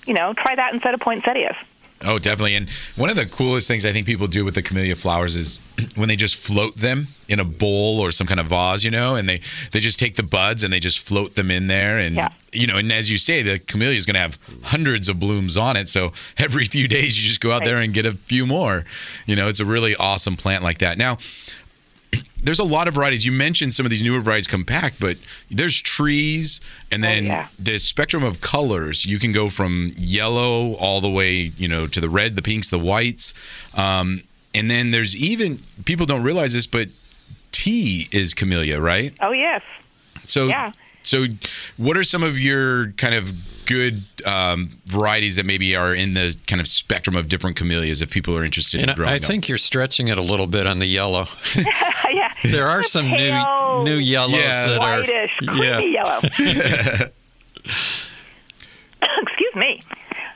[0.07, 1.57] You know, try that instead of poinsettias.
[2.05, 2.57] Oh, definitely.
[2.57, 5.61] And one of the coolest things I think people do with the camellia flowers is
[5.95, 9.15] when they just float them in a bowl or some kind of vase, you know,
[9.15, 12.17] and they they just take the buds and they just float them in there and
[12.17, 12.31] Yeah.
[12.53, 15.57] you know, and as you say, the camellia is going to have hundreds of blooms
[15.57, 18.47] on it, so every few days you just go out there and get a few
[18.47, 18.85] more.
[19.27, 20.99] You know, it's a really awesome plant like that.
[20.99, 21.19] Now,
[22.43, 23.25] there's a lot of varieties.
[23.25, 25.17] You mentioned some of these newer varieties come back, but
[25.51, 27.49] there's trees, and then yeah.
[27.59, 29.07] the spectrum of colors.
[29.07, 32.71] You can go from yellow all the way, you know, to the red, the pinks,
[32.71, 33.33] the whites,
[33.75, 34.23] um,
[34.55, 36.89] and then there's even people don't realize this, but
[37.53, 39.15] tea is camellia, right?
[39.21, 39.63] Oh yes.
[40.27, 40.73] So, Yeah.
[41.03, 41.27] So
[41.77, 43.33] what are some of your kind of
[43.67, 48.11] good um, varieties that maybe are in the kind of spectrum of different camellias if
[48.11, 49.29] people are interested And in growing I them?
[49.29, 51.27] think you're stretching it a little bit on the yellow.
[52.11, 52.33] yeah.
[52.45, 54.67] There are some new Pale, new yellows Yeah.
[54.67, 56.19] that are whitish, creamy yellow.
[59.23, 59.81] Excuse me.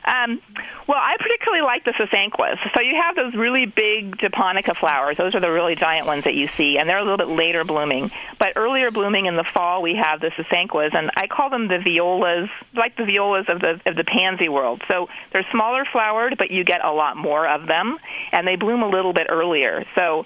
[0.07, 0.41] Um,
[0.87, 2.57] well, I particularly like the sasanquas.
[2.73, 5.17] So you have those really big japonica flowers.
[5.17, 7.65] Those are the really giant ones that you see, and they're a little bit later
[7.65, 8.09] blooming.
[8.39, 11.79] But earlier blooming in the fall, we have the sasanquas, and I call them the
[11.79, 14.81] violas, like the violas of the of the pansy world.
[14.87, 17.97] So they're smaller flowered, but you get a lot more of them,
[18.31, 19.83] and they bloom a little bit earlier.
[19.93, 20.25] So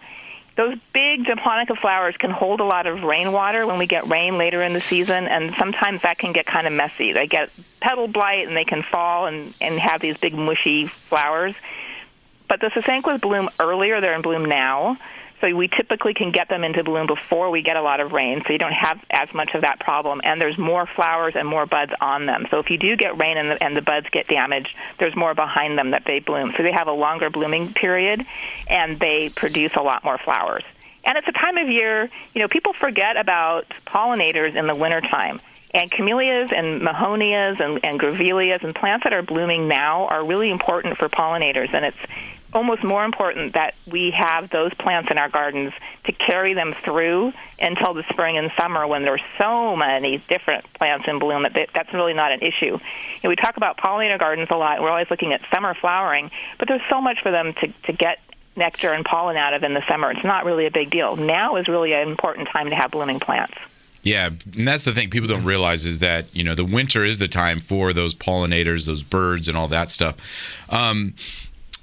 [0.58, 4.62] those big japonica flowers can hold a lot of rainwater when we get rain later
[4.62, 7.14] in the season, and sometimes that can get kind of messy.
[7.14, 11.56] They get petal blight and they can fall and, and have these big mushy flowers.
[12.50, 14.98] But the sasanquas bloom earlier; they're in bloom now,
[15.42, 18.44] so we typically can get them into bloom before we get a lot of rain.
[18.46, 21.66] So you don't have as much of that problem, and there's more flowers and more
[21.66, 22.48] buds on them.
[22.50, 25.34] So if you do get rain and the, and the buds get damaged, there's more
[25.34, 26.54] behind them that they bloom.
[26.56, 28.26] So they have a longer blooming period,
[28.68, 30.64] and they produce a lot more flowers.
[31.04, 35.42] And it's a time of year, you know, people forget about pollinators in the wintertime.
[35.74, 40.52] And camellias and mahonias and, and grevilleas and plants that are blooming now are really
[40.52, 41.74] important for pollinators.
[41.74, 41.98] And it's
[42.54, 45.74] almost more important that we have those plants in our gardens
[46.06, 51.08] to carry them through until the spring and summer when there's so many different plants
[51.08, 52.78] in bloom that that's really not an issue.
[53.24, 54.82] Know, we talk about pollinator gardens a lot.
[54.82, 58.20] We're always looking at summer flowering, but there's so much for them to, to get
[58.56, 60.12] nectar and pollen out of in the summer.
[60.12, 61.16] It's not really a big deal.
[61.16, 63.56] Now is really an important time to have blooming plants.
[64.04, 67.20] Yeah, and that's the thing people don't realize is that you know the winter is
[67.20, 70.18] the time for those pollinators, those birds, and all that stuff.
[70.70, 71.14] Um,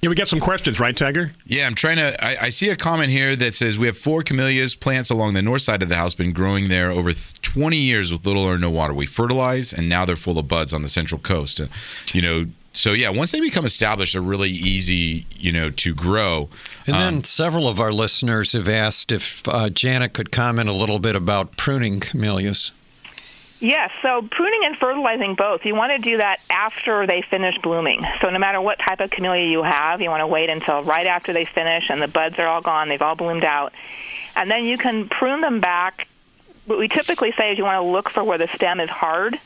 [0.00, 1.32] Yeah, we got some questions, right, Tiger?
[1.44, 2.24] yeah, I'm trying to.
[2.24, 5.42] I, I see a comment here that says we have four camellias plants along the
[5.42, 8.58] north side of the house, been growing there over th- 20 years with little or
[8.58, 8.94] no water.
[8.94, 11.60] We fertilize, and now they're full of buds on the central coast.
[11.60, 11.66] Uh,
[12.12, 16.48] you know, so yeah, once they become established, they're really easy, you know, to grow.
[16.86, 20.72] And Um, then several of our listeners have asked if uh, Janet could comment a
[20.72, 22.70] little bit about pruning camellias.
[23.60, 25.64] Yes, so pruning and fertilizing both.
[25.64, 28.02] You want to do that after they finish blooming.
[28.20, 31.06] So no matter what type of camellia you have, you want to wait until right
[31.06, 33.72] after they finish and the buds are all gone, they've all bloomed out.
[34.36, 36.06] And then you can prune them back.
[36.66, 39.36] What we typically say is you want to look for where the stem is hard.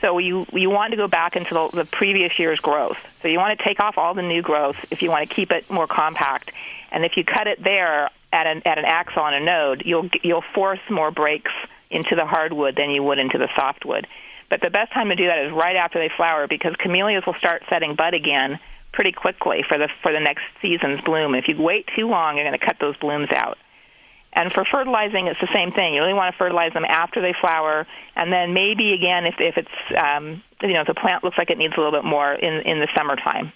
[0.00, 3.18] So you you want to go back into the, the previous year's growth.
[3.20, 5.50] So you want to take off all the new growth if you want to keep
[5.50, 6.52] it more compact.
[6.92, 10.08] And if you cut it there at an at an axil on a node, you'll
[10.22, 11.50] you'll force more breaks
[11.90, 14.06] into the hardwood than you would into the softwood.
[14.50, 17.34] But the best time to do that is right after they flower because camellias will
[17.34, 18.58] start setting bud again
[18.92, 21.34] pretty quickly for the for the next season's bloom.
[21.34, 23.58] If you wait too long, you're going to cut those blooms out.
[24.32, 25.94] And for fertilizing, it's the same thing.
[25.94, 29.56] You really want to fertilize them after they flower, and then maybe again if if
[29.56, 32.32] it's um, you know if the plant looks like it needs a little bit more
[32.32, 33.52] in in the summertime.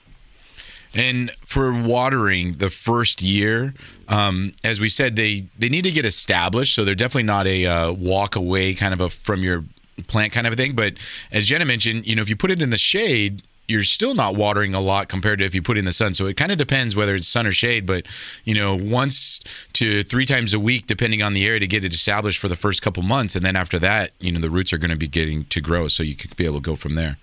[0.94, 3.74] And for watering the first year,
[4.08, 6.74] um, as we said, they they need to get established.
[6.74, 9.64] So they're definitely not a uh, walk away kind of a from your
[10.06, 10.74] plant kind of a thing.
[10.74, 10.94] But
[11.30, 14.36] as Jenna mentioned, you know, if you put it in the shade, you're still not
[14.36, 16.12] watering a lot compared to if you put it in the sun.
[16.12, 17.86] So it kind of depends whether it's sun or shade.
[17.86, 18.06] But
[18.44, 19.40] you know, once
[19.74, 22.56] to three times a week, depending on the area, to get it established for the
[22.56, 25.08] first couple months, and then after that, you know, the roots are going to be
[25.08, 27.16] getting to grow, so you could be able to go from there.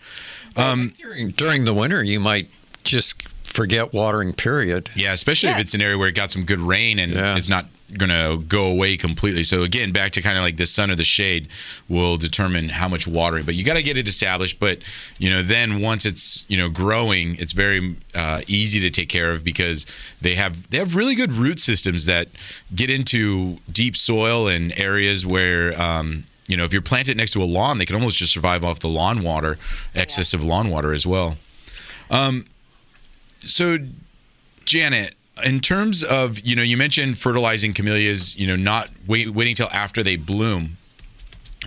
[0.56, 2.50] Um, During, during the winter, you might
[2.84, 3.24] just
[3.60, 4.90] forget watering, period.
[4.96, 7.66] Yeah, especially if it's an area where it got some good rain and it's not
[7.98, 9.44] going to go away completely.
[9.44, 11.50] So again, back to kind of like the sun or the shade
[11.90, 13.44] will determine how much watering.
[13.44, 14.62] But you got to get it established.
[14.62, 14.80] But
[15.18, 19.32] you know, then once it's you know growing, it's very uh, easy to take care
[19.34, 19.86] of because
[20.22, 22.30] they have they have really good root systems that
[22.74, 25.80] get into deep soil and areas where.
[25.80, 28.64] Um, you know, if you're planted next to a lawn, they can almost just survive
[28.64, 29.60] off the lawn water,
[29.94, 31.38] excessive lawn water as well.
[32.10, 32.46] Um,
[33.44, 33.78] so,
[34.66, 38.38] Janet, in terms of you know, you mentioned fertilizing camellias.
[38.38, 40.78] You know, not wait, waiting till after they bloom.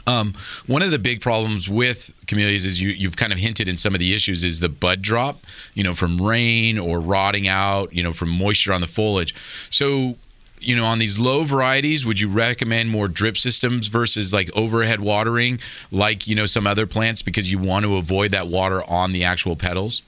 [0.06, 0.34] Um,
[0.66, 3.94] one of the big problems with camellias is you, you've kind of hinted in some
[3.94, 5.40] of the issues is the bud drop,
[5.74, 9.34] you know, from rain or rotting out, you know, from moisture on the foliage.
[9.70, 10.16] So,
[10.58, 15.00] you know, on these low varieties, would you recommend more drip systems versus like overhead
[15.00, 19.12] watering, like, you know, some other plants because you want to avoid that water on
[19.12, 20.02] the actual petals?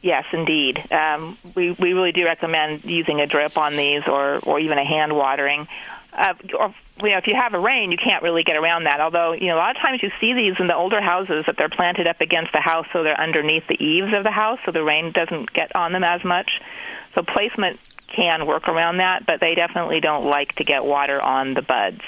[0.00, 0.92] Yes, indeed.
[0.92, 4.84] Um, we, we really do recommend using a drip on these or, or even a
[4.84, 5.66] hand watering.
[6.12, 9.00] Uh, or you know, if you have a rain, you can't really get around that.
[9.00, 11.56] Although, you know, a lot of times you see these in the older houses that
[11.56, 14.70] they're planted up against the house, so they're underneath the eaves of the house, so
[14.72, 16.60] the rain doesn't get on them as much.
[17.14, 21.54] So placement can work around that, but they definitely don't like to get water on
[21.54, 22.00] the buds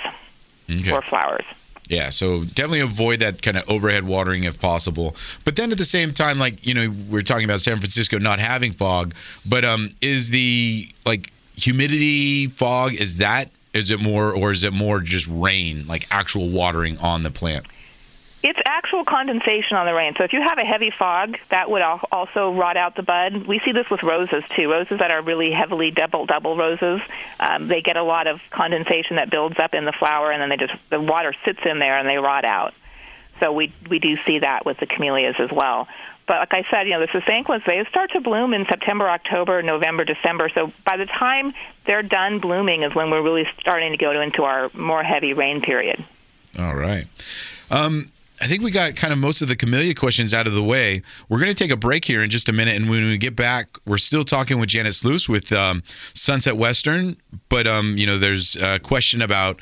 [0.68, 0.92] Okay.
[0.92, 1.44] or flowers.
[1.90, 5.16] Yeah, so definitely avoid that kind of overhead watering if possible.
[5.44, 8.38] But then at the same time, like you know, we're talking about San Francisco not
[8.38, 9.12] having fog,
[9.44, 12.94] but um, is the like humidity fog?
[12.94, 17.24] Is that is it more or is it more just rain, like actual watering on
[17.24, 17.66] the plant?
[18.42, 20.14] It's actual condensation on the rain.
[20.16, 23.46] So if you have a heavy fog, that would also rot out the bud.
[23.46, 24.70] We see this with roses too.
[24.70, 27.03] Roses that are really heavily double double roses,
[27.38, 30.48] um, they get a lot of condensation that builds up in the flower, and then
[30.48, 32.72] they just the water sits in there and they rot out.
[33.40, 35.87] So we we do see that with the camellias as well.
[36.26, 39.62] But like I said, you know, the Sasanquas, they start to bloom in September, October,
[39.62, 40.48] November, December.
[40.48, 41.53] So by the time
[41.85, 45.61] they're done blooming is when we're really starting to go into our more heavy rain
[45.61, 46.05] period.
[46.59, 47.07] All right.
[47.70, 50.62] Um, I think we got kind of most of the camellia questions out of the
[50.62, 51.03] way.
[51.29, 53.37] We're going to take a break here in just a minute, and when we get
[53.37, 55.83] back, we're still talking with Janet Sluis with um,
[56.14, 57.16] Sunset Western.
[57.50, 59.61] But um, you know, there's a question about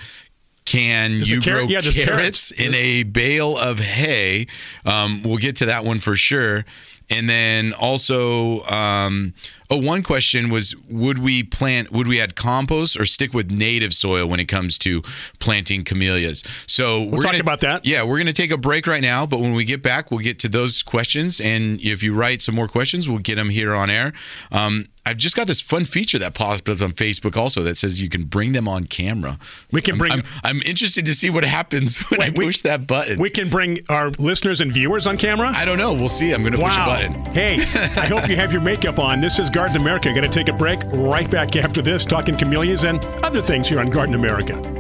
[0.65, 2.51] can There's you carrot- grow yeah, carrots carrots.
[2.53, 4.47] in a bale of hay?
[4.85, 6.65] Um, we'll get to that one for sure.
[7.11, 9.33] And then also, um,
[9.71, 11.91] oh, one question was: Would we plant?
[11.93, 15.03] Would we add compost or stick with native soil when it comes to
[15.39, 16.43] planting camellias?
[16.67, 17.85] So we're talk gonna- about that.
[17.87, 20.21] Yeah, we're going to take a break right now, but when we get back, we'll
[20.21, 21.41] get to those questions.
[21.41, 24.13] And if you write some more questions, we'll get them here on air.
[24.53, 27.99] Um, I've just got this fun feature that popped up on Facebook also that says
[27.99, 29.39] you can bring them on camera.
[29.73, 32.61] We can I'm- bring- I'm, I'm interested to see what happens when I we- push
[32.63, 33.19] that button.
[33.19, 35.51] We can bring our listeners and viewers on camera.
[35.55, 35.95] I don't know.
[35.95, 36.33] We'll see.
[36.33, 37.25] I'm going to push a button.
[37.33, 39.23] Hey, I hope you have your makeup on.
[39.23, 40.09] This is Garden America.
[40.11, 43.81] Going to take a break right back after this, talking camellias and other things here
[43.81, 44.78] on Garden America.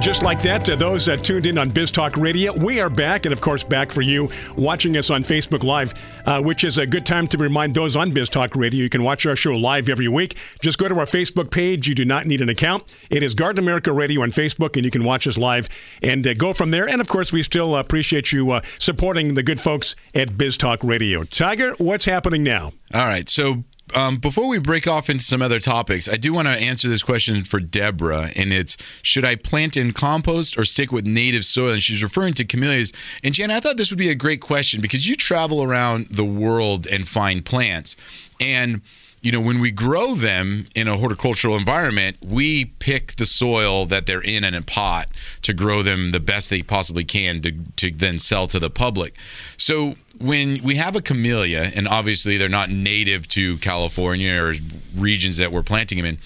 [0.00, 3.26] Just like that, to those that tuned in on Biz Talk Radio, we are back,
[3.26, 5.94] and of course, back for you watching us on Facebook Live,
[6.26, 9.02] uh, which is a good time to remind those on Biz Talk Radio you can
[9.02, 10.36] watch our show live every week.
[10.60, 11.88] Just go to our Facebook page.
[11.88, 12.84] You do not need an account.
[13.10, 15.68] It is Garden America Radio on Facebook, and you can watch us live
[16.00, 16.88] and uh, go from there.
[16.88, 20.84] And of course, we still appreciate you uh, supporting the good folks at Biz Talk
[20.84, 21.24] Radio.
[21.24, 22.72] Tiger, what's happening now?
[22.94, 23.28] All right.
[23.28, 26.88] So um, before we break off into some other topics, I do want to answer
[26.88, 31.44] this question for Deborah, and it's should I plant in compost or stick with native
[31.44, 31.72] soil?
[31.72, 32.92] And she's referring to camellias.
[33.22, 36.24] And Jan, I thought this would be a great question because you travel around the
[36.24, 37.96] world and find plants,
[38.40, 38.82] and
[39.26, 44.06] you know when we grow them in a horticultural environment, we pick the soil that
[44.06, 45.08] they're in in a pot
[45.42, 49.14] to grow them the best they possibly can to to then sell to the public.
[49.56, 54.54] So when we have a camellia, and obviously they're not native to California or
[54.94, 56.18] regions that we're planting them in,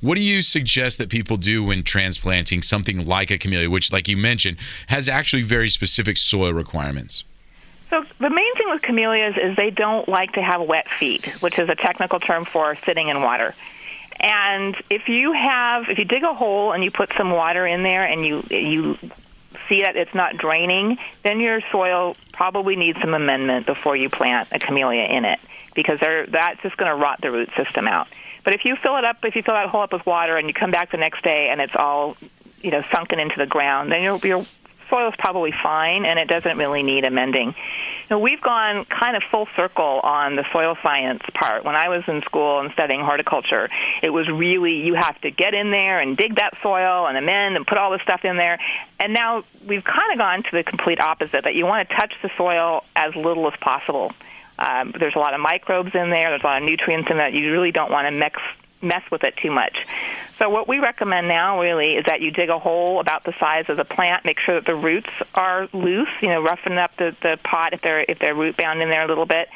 [0.00, 4.08] what do you suggest that people do when transplanting something like a camellia, which, like
[4.08, 4.56] you mentioned,
[4.88, 7.22] has actually very specific soil requirements?
[7.92, 11.58] So the main thing with camellias is they don't like to have wet feet, which
[11.58, 13.54] is a technical term for sitting in water.
[14.18, 17.82] And if you have, if you dig a hole and you put some water in
[17.82, 18.96] there and you you
[19.68, 24.48] see that it's not draining, then your soil probably needs some amendment before you plant
[24.52, 25.38] a camellia in it
[25.74, 28.08] because they're, that's just going to rot the root system out.
[28.42, 30.48] But if you fill it up, if you fill that hole up with water and
[30.48, 32.16] you come back the next day and it's all,
[32.62, 34.46] you know, sunken into the ground, then your your
[34.92, 37.54] soil is probably fine and it doesn't really need amending.
[38.10, 41.64] Know, we've gone kind of full circle on the soil science part.
[41.64, 43.70] When I was in school and studying horticulture,
[44.02, 47.56] it was really you have to get in there and dig that soil and amend
[47.56, 48.58] and put all this stuff in there.
[49.00, 52.12] And now we've kind of gone to the complete opposite that you want to touch
[52.22, 54.12] the soil as little as possible.
[54.58, 56.30] Um, there's a lot of microbes in there.
[56.30, 57.32] There's a lot of nutrients in that.
[57.32, 58.40] You really don't want to mix
[58.82, 59.86] mess with it too much.
[60.38, 63.66] So what we recommend now really is that you dig a hole about the size
[63.68, 64.24] of the plant.
[64.24, 66.08] Make sure that the roots are loose.
[66.20, 69.04] You know, roughen up the, the pot if they're if they're root bound in there
[69.04, 69.48] a little bit,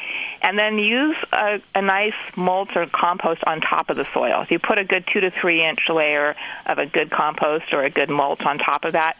[0.42, 4.42] and then use a, a nice mulch or compost on top of the soil.
[4.42, 7.82] If you put a good two to three inch layer of a good compost or
[7.82, 9.16] a good mulch on top of that,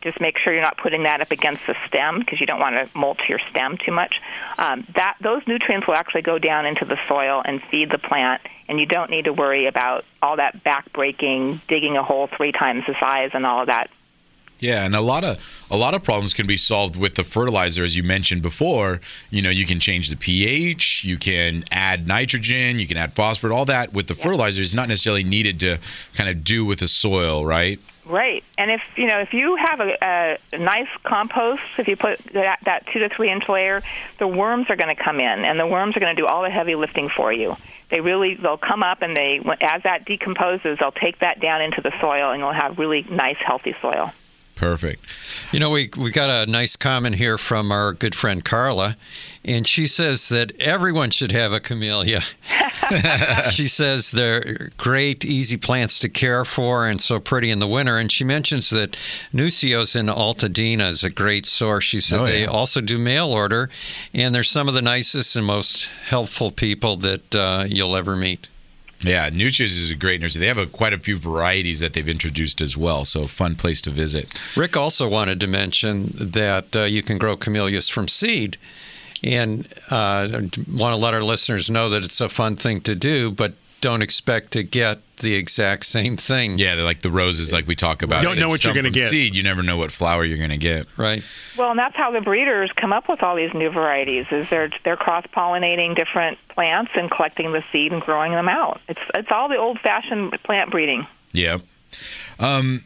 [0.00, 2.74] just make sure you're not putting that up against the stem because you don't want
[2.74, 4.20] to mulch your stem too much.
[4.58, 8.42] Um, that those nutrients will actually go down into the soil and feed the plant,
[8.68, 12.52] and you don't need to worry about all that back breaking, digging a hole three
[12.52, 13.90] times the size, and all of that.
[14.60, 17.82] Yeah, and a lot of a lot of problems can be solved with the fertilizer,
[17.82, 19.00] as you mentioned before.
[19.30, 23.52] You know, you can change the pH, you can add nitrogen, you can add phosphorus.
[23.52, 25.78] All that with the fertilizer is not necessarily needed to
[26.14, 27.80] kind of do with the soil, right?
[28.10, 32.18] Right, and if you know if you have a, a nice compost, if you put
[32.32, 33.82] that, that two to three inch layer,
[34.18, 36.42] the worms are going to come in, and the worms are going to do all
[36.42, 37.56] the heavy lifting for you.
[37.88, 41.82] They really they'll come up, and they as that decomposes, they'll take that down into
[41.82, 44.10] the soil, and you'll have really nice, healthy soil.
[44.60, 45.02] Perfect.
[45.52, 48.98] You know, we we got a nice comment here from our good friend Carla,
[49.42, 52.20] and she says that everyone should have a camellia.
[53.50, 57.96] she says they're great, easy plants to care for, and so pretty in the winter.
[57.96, 58.98] And she mentions that
[59.32, 61.84] Nuccio's in Altadena is a great source.
[61.84, 63.70] She said Oh, they also do mail order,
[64.12, 68.50] and they're some of the nicest and most helpful people that uh, you'll ever meet.
[69.02, 70.40] Yeah, Nuccio's is a great nursery.
[70.40, 73.80] They have a, quite a few varieties that they've introduced as well, so fun place
[73.82, 74.40] to visit.
[74.56, 78.58] Rick also wanted to mention that uh, you can grow camellias from seed.
[79.22, 83.30] And uh, want to let our listeners know that it's a fun thing to do,
[83.30, 86.58] but don't expect to get the exact same thing.
[86.58, 88.22] Yeah, they're like the roses, like we talk about.
[88.22, 89.10] You don't know what you're gonna get.
[89.10, 90.86] Seed, you never know what flower you're going to get.
[90.96, 91.22] Right.
[91.56, 94.26] Well, and that's how the breeders come up with all these new varieties.
[94.30, 98.80] Is they're they're cross pollinating different plants and collecting the seed and growing them out.
[98.88, 101.06] It's it's all the old fashioned plant breeding.
[101.32, 101.58] Yeah.
[102.38, 102.84] Um,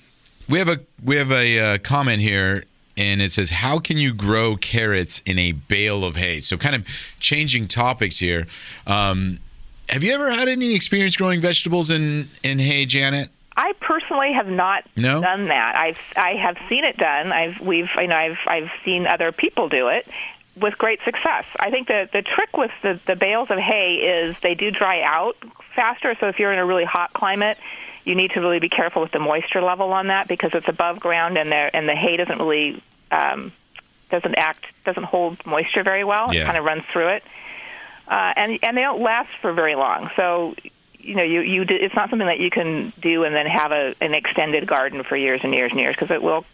[0.49, 2.65] we have a we have a uh, comment here,
[2.97, 6.75] and it says, "How can you grow carrots in a bale of hay?" So, kind
[6.75, 6.87] of
[7.21, 8.47] changing topics here.
[8.87, 9.39] Um,
[9.89, 13.29] have you ever had any experience growing vegetables in in hay, Janet?
[13.57, 15.21] I personally have not No?
[15.23, 15.77] done that.
[15.77, 17.31] I've I have seen it done.
[17.33, 20.07] I've we've you know I've I've seen other people do it
[20.61, 21.45] with great success.
[21.61, 25.03] I think the the trick with the the bales of hay is they do dry
[25.03, 25.37] out
[25.77, 26.17] faster.
[26.19, 27.59] So if you're in a really hot climate,
[28.05, 30.99] you need to really be careful with the moisture level on that because it's above
[31.01, 32.83] ground and there and the hay doesn't really
[33.13, 33.53] um,
[34.11, 36.35] doesn't act doesn't hold moisture very well.
[36.35, 36.43] Yeah.
[36.43, 37.25] It kind of runs through it,
[38.09, 40.11] uh, and and they don't last for very long.
[40.17, 40.55] So
[40.99, 43.73] you know, you you do, it's not something that you can do and then have
[43.73, 46.45] a an extended garden for years and years and years because it will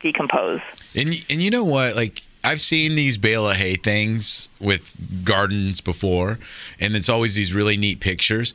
[0.00, 0.60] decompose.
[0.94, 1.96] And and you know what?
[1.96, 6.38] Like I've seen these bale of hay things with gardens before,
[6.78, 8.54] and it's always these really neat pictures.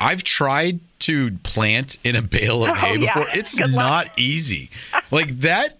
[0.00, 3.14] I've tried to plant in a bale of Oh, hay yeah.
[3.14, 3.26] before.
[3.34, 4.06] It's Good luck.
[4.06, 4.70] not easy.
[5.10, 5.78] Like that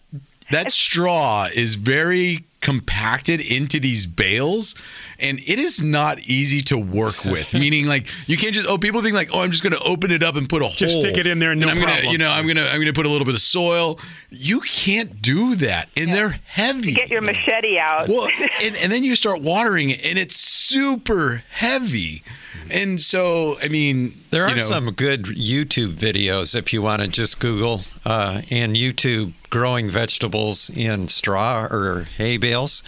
[0.50, 4.74] that straw is very compacted into these bales
[5.18, 9.02] and it is not easy to work with meaning like you can't just oh people
[9.02, 10.74] think like oh i'm just going to open it up and put a hole.
[10.74, 12.12] Just hole stick it in there, no and i'm gonna problem.
[12.12, 14.00] you know i'm gonna i'm gonna put a little bit of soil
[14.30, 18.08] you can't do that and they're heavy Get your machete out.
[18.08, 18.28] well,
[18.62, 22.22] and, and then you start watering it, and it's super heavy.
[22.70, 27.02] And so, I mean, There are you know, some good YouTube videos if you want
[27.02, 32.82] to just Google uh, and YouTube growing vegetables in straw or hay bales,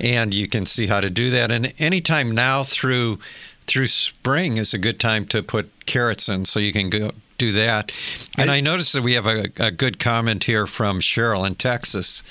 [0.00, 1.50] and you can see how to do that.
[1.50, 3.18] And anytime now through
[3.66, 7.52] through spring is a good time to put carrots in, so you can go do
[7.52, 7.92] that.
[8.38, 12.22] And I, noticed that we have a, a good comment here from Cheryl in Texas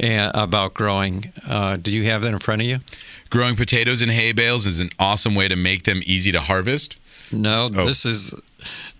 [0.00, 1.32] uh, about growing.
[1.46, 2.78] Uh, do you have that in front of you?
[3.30, 6.96] Growing potatoes in hay bales is an awesome way to make them easy to harvest.
[7.32, 7.86] No, Oh.
[7.86, 8.34] this is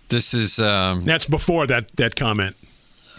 [0.09, 0.59] this is.
[0.59, 2.55] Um, That's before that that comment.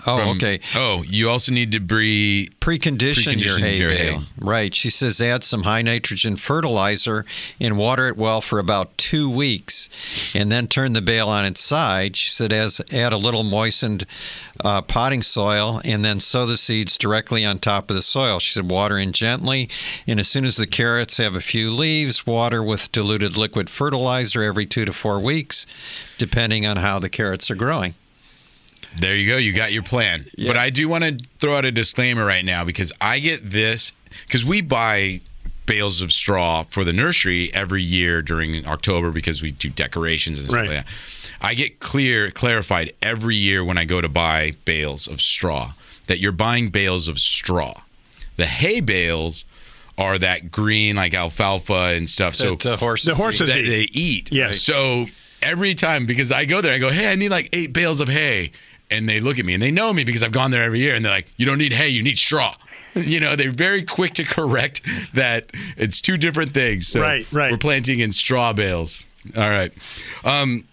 [0.06, 0.60] Oh, From- okay.
[0.74, 2.54] Oh, you also need to breed.
[2.60, 4.18] Precondition, your hay your bale.
[4.20, 4.26] hay.
[4.38, 4.74] Right.
[4.74, 7.24] She says add some high nitrogen fertilizer
[7.58, 9.88] and water it well for about two weeks,
[10.34, 12.16] and then turn the bale on its side.
[12.16, 14.06] She said as add a little moistened
[14.64, 18.38] uh, potting soil and then sow the seeds directly on top of the soil.
[18.38, 19.68] She said water in gently,
[20.06, 24.42] and as soon as the carrots have a few leaves, water with diluted liquid fertilizer
[24.42, 25.66] every two to four weeks,
[26.18, 27.94] depending on how the carrots are growing.
[28.98, 29.36] There you go.
[29.36, 30.26] You got your plan.
[30.36, 33.92] But I do want to throw out a disclaimer right now because I get this
[34.26, 35.20] because we buy
[35.66, 40.48] bales of straw for the nursery every year during October because we do decorations and
[40.48, 40.68] stuff Right.
[40.68, 40.92] like that.
[41.40, 45.72] I get clear clarified every year when I go to buy bales of straw
[46.08, 47.82] that you're buying bales of straw.
[48.36, 49.44] The hay bales
[49.96, 52.34] are that green like alfalfa and stuff.
[52.34, 53.68] So That, uh, horses The horses that eat.
[53.68, 54.32] they eat.
[54.32, 54.50] Yeah.
[54.52, 55.06] So
[55.42, 56.74] every time because I go there.
[56.74, 58.50] I go, hey, I need like eight bales of hay,
[58.90, 60.94] and they look at me and they know me because I've gone there every year,
[60.94, 62.54] and they're like, you don't need hay, you need straw.
[62.92, 64.82] You know, they're very quick to correct
[65.14, 66.88] that it's two different things.
[66.88, 67.52] So Right, right.
[67.52, 69.04] We're planting in straw bales.
[69.36, 69.72] All right.
[70.24, 70.64] Um,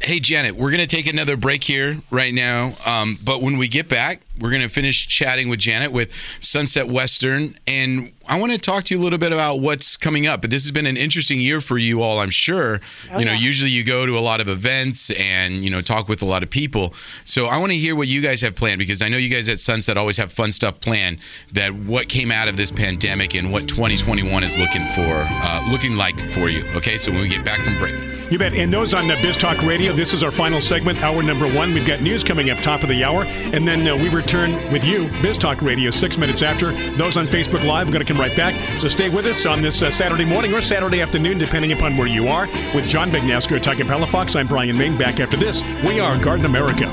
[0.00, 2.72] Hey, Janet, we're going to take another break here right now.
[2.86, 6.88] Um, but when we get back, we're going to finish chatting with Janet with Sunset
[6.88, 7.54] Western.
[7.66, 10.40] And I want to talk to you a little bit about what's coming up.
[10.40, 12.80] But this has been an interesting year for you all, I'm sure.
[13.18, 16.22] you know, usually you go to a lot of events and, you know, talk with
[16.22, 16.94] a lot of people.
[17.24, 19.48] So I want to hear what you guys have planned because I know you guys
[19.48, 21.18] at Sunset always have fun stuff planned.
[21.52, 25.96] That what came out of this pandemic and what 2021 is looking for, uh, looking
[25.96, 26.64] like for you.
[26.76, 27.94] Okay, so when we get back from break.
[28.30, 28.54] You bet.
[28.54, 31.72] And those on uh, Biz Talk Radio, this is our final segment, hour number one.
[31.72, 33.22] We've got news coming up top of the hour.
[33.24, 36.72] And then uh, we return with you, Biz Talk Radio, six minutes after.
[36.96, 38.56] Those on Facebook Live are going to come right back.
[38.80, 42.08] So stay with us on this uh, Saturday morning or Saturday afternoon, depending upon where
[42.08, 42.48] you are.
[42.74, 44.98] With John Bagnasco, Tiger Palafox, I'm Brian Main.
[44.98, 46.92] Back after this, we are Garden America.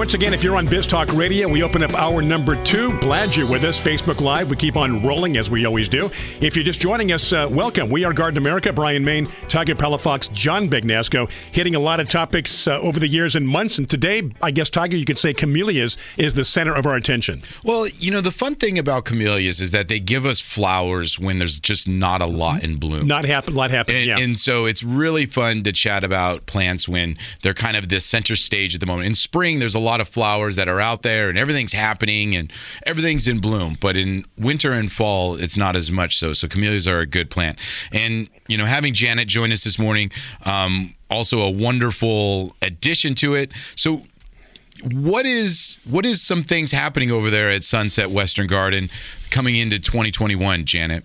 [0.00, 2.98] Once again, if you're on Biz Talk Radio, we open up hour number two.
[3.00, 3.78] Glad you're with us.
[3.78, 6.10] Facebook Live, we keep on rolling as we always do.
[6.40, 7.90] If you're just joining us, uh, welcome.
[7.90, 8.72] We are Garden America.
[8.72, 13.36] Brian Main, Tiger Palafox, John Bagnasco, hitting a lot of topics uh, over the years
[13.36, 13.76] and months.
[13.76, 17.42] And today, I guess, Tiger, you could say camellias is the center of our attention.
[17.62, 21.36] Well, you know, the fun thing about camellias is that they give us flowers when
[21.36, 23.06] there's just not a lot in bloom.
[23.06, 23.98] Not happen, lot happening.
[23.98, 24.18] And, yeah.
[24.18, 28.34] and so it's really fun to chat about plants when they're kind of the center
[28.34, 29.06] stage at the moment.
[29.06, 32.52] In spring, there's a lot of flowers that are out there and everything's happening and
[32.86, 33.76] everything's in bloom.
[33.80, 36.32] But in winter and fall, it's not as much so.
[36.34, 37.58] So camellias are a good plant.
[37.90, 40.12] And, you know, having Janet join us this morning,
[40.44, 43.50] um, also a wonderful addition to it.
[43.74, 44.02] So
[44.92, 48.90] what is what is some things happening over there at Sunset Western Garden
[49.30, 51.04] coming into 2021, Janet?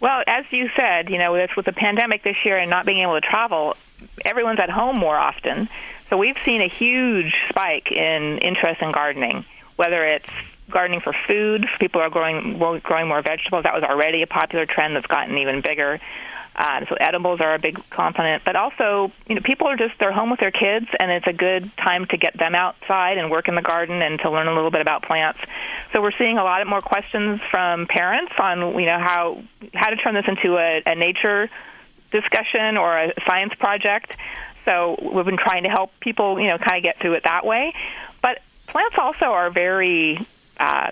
[0.00, 3.00] Well, as you said, you know, with, with the pandemic this year and not being
[3.00, 3.74] able to travel,
[4.24, 5.68] everyone's at home more often.
[6.10, 9.44] So we've seen a huge spike in interest in gardening,
[9.76, 10.26] whether it's
[10.70, 13.64] gardening for food, people are growing growing more vegetables.
[13.64, 16.00] That was already a popular trend that's gotten even bigger.
[16.56, 20.12] Um, so edibles are a big component, but also, you know, people are just they're
[20.12, 23.48] home with their kids, and it's a good time to get them outside and work
[23.48, 25.40] in the garden and to learn a little bit about plants.
[25.92, 29.42] So we're seeing a lot more questions from parents on, you know, how
[29.74, 31.50] how to turn this into a, a nature
[32.20, 34.16] discussion or a science project.
[34.64, 37.44] So we've been trying to help people, you know, kind of get through it that
[37.44, 37.74] way.
[38.22, 40.26] But plants also are very
[40.58, 40.90] uh,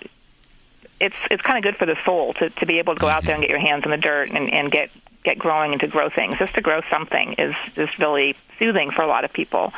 [1.00, 3.24] it's it's kind of good for the soul to, to be able to go out
[3.24, 4.90] there and get your hands in the dirt and, and get
[5.24, 6.38] get growing and to grow things.
[6.38, 9.72] Just to grow something is just really soothing for a lot of people.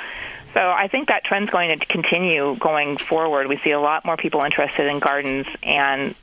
[0.55, 3.49] So I think that trend's going to continue going forward.
[3.49, 6.15] We see a lot more people interested in gardens, and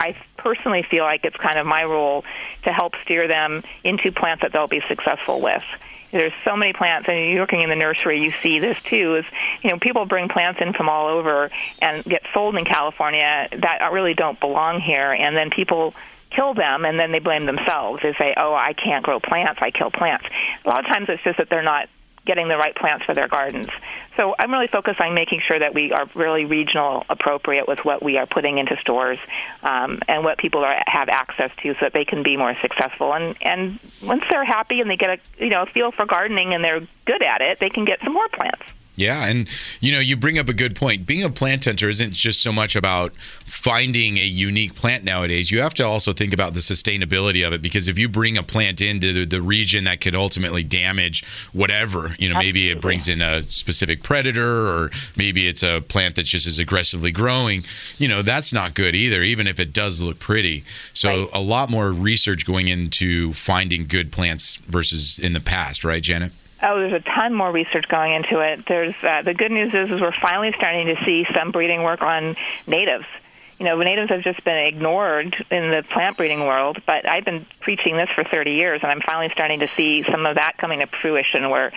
[0.00, 2.24] I personally feel like it's kind of my role
[2.64, 5.62] to help steer them into plants that they'll be successful with
[6.12, 9.24] there's so many plants and you're working in the nursery you see this too is
[9.62, 13.78] you know people bring plants in from all over and get sold in california that
[13.92, 15.94] really don't belong here and then people
[16.30, 18.02] kill them and then they blame themselves.
[18.02, 19.60] They say, "Oh, I can't grow plants.
[19.62, 20.26] I kill plants."
[20.64, 21.88] A lot of times it's just that they're not
[22.26, 23.68] getting the right plants for their gardens.
[24.16, 28.02] So I'm really focused on making sure that we are really regional appropriate with what
[28.02, 29.18] we are putting into stores
[29.62, 33.14] um, and what people are, have access to, so that they can be more successful.
[33.14, 36.62] And and once they're happy and they get a you know feel for gardening and
[36.62, 38.72] they're good at it, they can get some more plants.
[38.96, 39.48] Yeah, and
[39.80, 41.06] you know, you bring up a good point.
[41.06, 45.50] Being a plant hunter isn't just so much about finding a unique plant nowadays.
[45.50, 48.42] You have to also think about the sustainability of it because if you bring a
[48.42, 53.08] plant into the, the region that could ultimately damage whatever, you know, maybe it brings
[53.08, 57.62] in a specific predator or maybe it's a plant that's just as aggressively growing,
[57.98, 60.62] you know, that's not good either, even if it does look pretty.
[60.92, 66.02] So a lot more research going into finding good plants versus in the past, right,
[66.02, 66.32] Janet?
[66.62, 68.66] Oh, there's a ton more research going into it.
[68.66, 72.02] There's uh, the good news is, is we're finally starting to see some breeding work
[72.02, 72.36] on
[72.66, 73.06] natives.
[73.58, 77.44] You know, natives have just been ignored in the plant breeding world, but I've been
[77.60, 80.80] preaching this for 30 years, and I'm finally starting to see some of that coming
[80.80, 81.72] to fruition where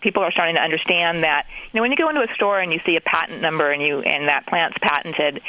[0.00, 2.72] people are starting to understand that you know when you go into a store and
[2.72, 5.40] you see a patent number and you and that plant's patented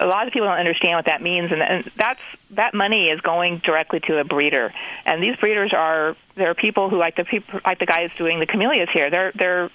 [0.00, 2.20] a lot of people don't understand what that means, and, and that's
[2.50, 4.72] that money is going directly to a breeder.
[5.04, 8.40] And these breeders are there are people who like the people like the guys doing
[8.40, 9.10] the camellias here.
[9.10, 9.70] They're they're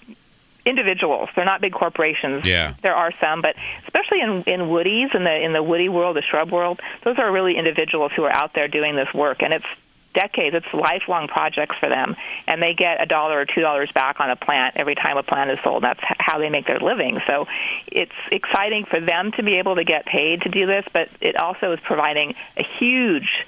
[0.65, 1.29] individuals.
[1.35, 2.45] They're not big corporations.
[2.45, 2.73] Yeah.
[2.81, 6.21] There are some, but especially in in woodies in the in the woody world, the
[6.21, 9.65] shrub world, those are really individuals who are out there doing this work, and it's
[10.13, 10.55] decades.
[10.55, 12.15] It's lifelong projects for them,
[12.47, 15.23] and they get a dollar or two dollars back on a plant every time a
[15.23, 15.83] plant is sold.
[15.83, 17.21] That's how they make their living.
[17.27, 17.47] So
[17.87, 21.35] it's exciting for them to be able to get paid to do this, but it
[21.35, 23.45] also is providing a huge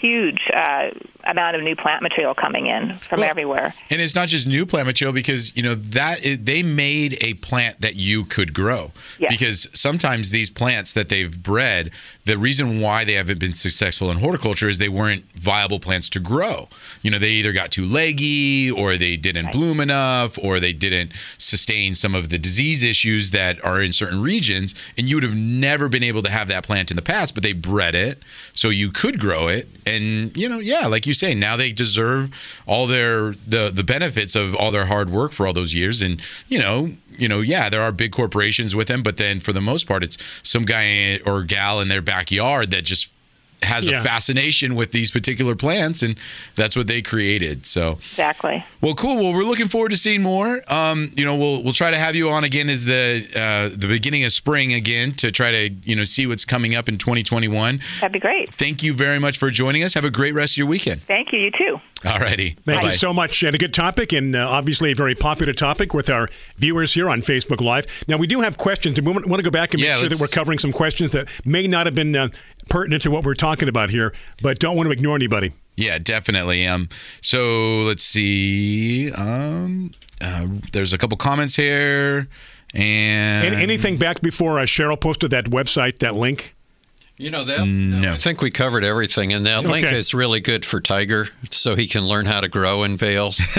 [0.00, 0.90] huge uh,
[1.24, 3.74] amount of new plant material coming in from Well, everywhere.
[3.90, 7.34] And it's not just new plant material because you know that is, they made a
[7.34, 8.92] plant that you could grow.
[9.18, 9.32] Yes.
[9.32, 11.90] Because sometimes these plants that they've bred,
[12.24, 16.20] the reason why they haven't been successful in horticulture is they weren't viable plants to
[16.20, 16.68] grow.
[17.02, 21.12] You know, they either got too leggy, or they didn't bloom enough, or they didn't
[21.38, 25.36] sustain some of the disease issues that are in certain regions, and you would have
[25.36, 27.34] never been able to have that plant in the past.
[27.34, 28.18] But they bred it
[28.54, 32.30] so you could grow it, and you know, yeah, like you say, now they deserve
[32.66, 36.20] all their the the benefits of all their hard work for all those years, and
[36.48, 36.90] you know.
[37.18, 40.02] You know, yeah, there are big corporations with them, but then for the most part,
[40.02, 43.12] it's some guy or gal in their backyard that just
[43.62, 44.00] has Yeah.
[44.00, 46.16] a fascination with these particular plants, and
[46.56, 47.66] that's what they created.
[47.66, 48.64] So, Exactly.
[48.80, 49.16] well, cool.
[49.16, 50.62] Well, we're looking forward to seeing more.
[50.72, 53.86] Um, you know, we'll we'll try to have you on again as the uh, the
[53.88, 57.80] beginning of spring again to try to you know see what's coming up in 2021.
[58.00, 58.50] That'd be great.
[58.54, 59.94] Thank you very much for joining us.
[59.94, 61.02] Have a great rest of your weekend.
[61.02, 61.38] Thank you.
[61.40, 61.80] You too.
[62.04, 62.56] All righty.
[62.64, 62.86] Thank Bye-bye.
[62.92, 63.42] you so much.
[63.42, 67.10] And a good topic, and uh, obviously a very popular topic with our viewers here
[67.10, 67.86] on Facebook Live.
[68.08, 70.04] Now, we do have questions, and we want to go back and make Yeah, sure
[70.08, 72.28] that let's- we're covering some questions that may not have been uh,
[72.70, 75.52] pertinent to what we're talking about here, but don't want to ignore anybody.
[75.76, 76.66] Yeah, definitely.
[76.66, 76.88] Um,
[77.20, 79.12] so let's see.
[79.12, 82.28] Um, uh, there's a couple comments here,
[82.74, 86.54] and Any, anything back before uh, Cheryl posted that website, that link?
[87.20, 87.66] You know that?
[87.66, 88.14] No.
[88.14, 89.96] I think we covered everything, and that link Okay.
[89.98, 93.40] is really good for Tiger, so he can learn how to grow in bales.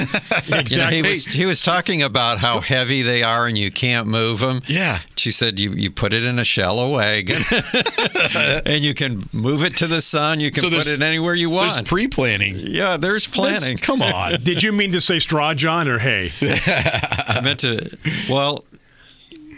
[0.68, 4.08] You know, he was he was talking about how heavy they are and you can't
[4.08, 4.62] move them.
[4.68, 5.00] Yeah.
[5.16, 7.42] She said you, you put it in a shallow wagon,
[8.66, 10.40] and you can move it to the sun.
[10.40, 11.74] You can So put it anywhere you want.
[11.74, 12.56] There's pre-planning.
[12.58, 13.78] yeah, there's planning.
[13.78, 14.42] come on.
[14.44, 16.32] Did you mean to say straw, John, or hay?
[16.42, 17.96] I meant to.
[18.30, 18.66] Well,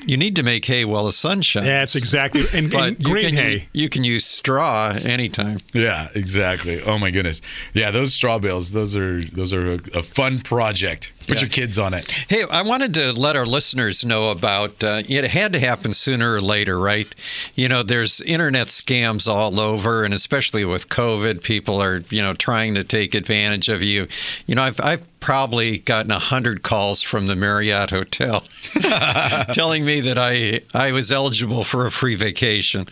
[0.05, 1.67] you need to make hay while the sun shines.
[1.67, 2.45] Yeah, That's exactly.
[2.53, 3.67] And, But and you green can, hay.
[3.73, 5.57] You can use straw anytime.
[5.73, 6.81] Yeah, exactly.
[6.81, 7.41] Oh my goodness.
[7.73, 8.71] Yeah, those straw bales.
[8.71, 11.11] Those are those are a, a fun project.
[11.27, 11.41] Put Yeah.
[11.41, 12.09] your kids on it.
[12.11, 16.33] Hey, I wanted to let our listeners know about uh, it had to happen sooner
[16.33, 17.13] or later, right?
[17.55, 22.33] You know, there's internet scams all over, and especially with COVID, people are, you know,
[22.33, 24.07] trying to take advantage of you.
[24.47, 28.41] You know, I've, I've probably gotten a hundred calls from the Marriott Hotel
[29.53, 32.87] telling me that I, I was eligible for a free vacation.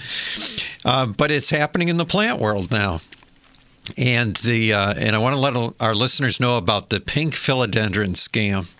[0.85, 2.99] Um, but it's happening in the plant world now.
[3.97, 8.15] And the uh, and I want to let our listeners know about the pink philodendron
[8.15, 8.75] scam.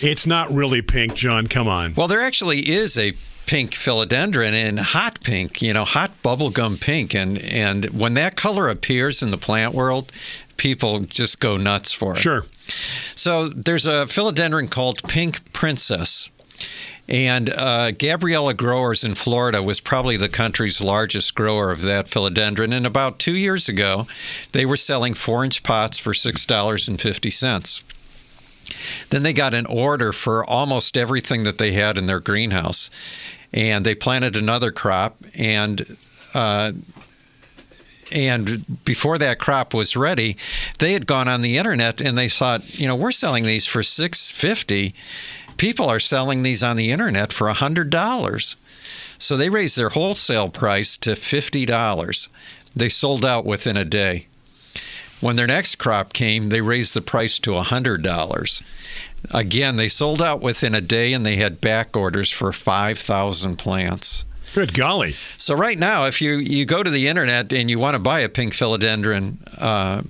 [0.00, 1.46] It's not really pink, John.
[1.46, 1.94] Come on.
[1.94, 3.14] Well, there actually is a
[3.46, 7.14] pink philodendron and hot pink, you know, hot bubblegum pink.
[7.14, 10.12] And, and when that color appears in the plant world,
[10.58, 12.18] people just go nuts for it.
[12.18, 12.44] Sure.
[13.14, 16.30] So there's a philodendron called Pink Princess.
[17.08, 22.74] And uh, Gabriella Growers in Florida was probably the country's largest grower of that philodendron.
[22.74, 24.06] And about two years ago,
[24.52, 27.82] they were selling four inch pots for $6.50.
[29.08, 32.90] Then they got an order for almost everything that they had in their greenhouse.
[33.54, 35.16] And they planted another crop.
[35.34, 35.96] And
[36.34, 36.72] uh,
[38.10, 40.36] and before that crop was ready,
[40.78, 43.82] they had gone on the internet and they thought, you know, we're selling these for
[43.82, 44.94] six fifty.
[45.58, 48.56] People are selling these on the internet for hundred dollars.
[49.18, 52.28] So they raised their wholesale price to fifty dollars.
[52.74, 54.26] They sold out within a day.
[55.20, 58.62] When their next crop came, they raised the price to hundred dollars.
[59.34, 63.56] Again, they sold out within a day and they had back orders for five thousand
[63.56, 64.24] plants.
[64.54, 65.12] Good golly.
[65.36, 68.20] So right now, if you, you go to the internet and you want to buy
[68.20, 70.02] a pink philodendron uh,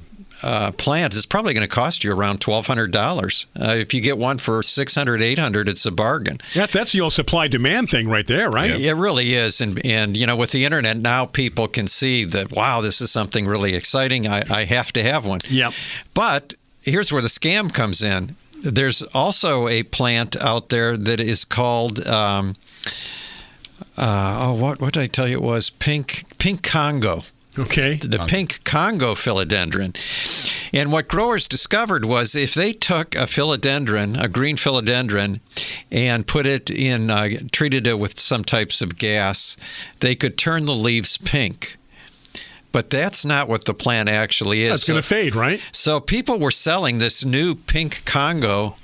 [0.42, 3.46] uh, plant, it's probably going to cost you around twelve hundred dollars.
[3.58, 6.38] Uh, if you get one for 600 800 it's a bargain.
[6.54, 8.70] That, that's the old supply demand thing right there, right?
[8.70, 12.52] It really is, and and you know, with the internet now, people can see that
[12.52, 14.26] wow, this is something really exciting.
[14.26, 15.40] I, I have to have one.
[15.48, 15.72] Yep.
[16.14, 18.36] But here's where the scam comes in.
[18.62, 22.06] There's also a plant out there that is called.
[22.06, 22.56] Um,
[23.96, 25.34] uh, oh, what what did I tell you?
[25.34, 27.22] It was pink pink Congo.
[27.58, 27.96] Okay.
[27.96, 29.96] The pink Congo philodendron.
[30.72, 35.40] And what growers discovered was if they took a philodendron, a green philodendron,
[35.90, 39.56] and put it in, uh, treated it with some types of gas,
[40.00, 41.76] they could turn the leaves pink.
[42.70, 44.70] But that's not what the plant actually is.
[44.70, 45.60] That's going to fade, right?
[45.72, 48.76] So people were selling this new pink Congo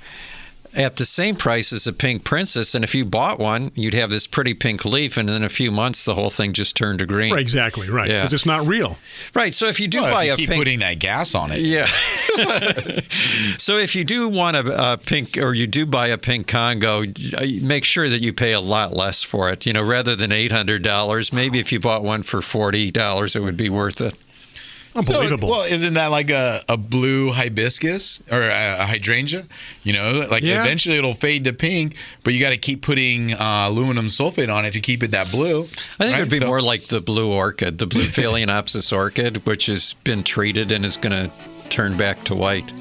[0.75, 4.09] at the same price as a pink princess, and if you bought one, you'd have
[4.09, 7.05] this pretty pink leaf, and in a few months, the whole thing just turned to
[7.05, 7.31] green.
[7.33, 8.09] Right, exactly, right.
[8.09, 8.19] Yeah.
[8.19, 8.97] Because it's not real.
[9.33, 9.53] Right.
[9.53, 11.51] So if you do Well, if buy you a keep pink, putting that gas on
[11.51, 11.59] it.
[11.61, 11.85] yeah.
[13.57, 17.03] so if you do want a, a pink, or you do buy a pink Congo,
[17.03, 19.65] uh, make sure that you pay a lot less for it.
[19.65, 23.35] You know, rather than eight hundred dollars, maybe if you bought one for forty dollars,
[23.35, 24.15] it would be worth it.
[24.95, 25.49] Unbelievable.
[25.49, 29.45] Well, isn't that like a, a blue hibiscus or a, a hydrangea?
[29.83, 30.61] You know, like Yeah.
[30.61, 34.65] eventually it'll fade to pink, but you got to keep putting uh, aluminum sulfate on
[34.65, 35.61] it to keep it that blue.
[35.61, 36.13] I think right?
[36.15, 39.95] it would be So- more like the blue orchid, the blue Phalaenopsis orchid, which has
[40.03, 41.31] been treated and is going to
[41.69, 42.71] turn back to white.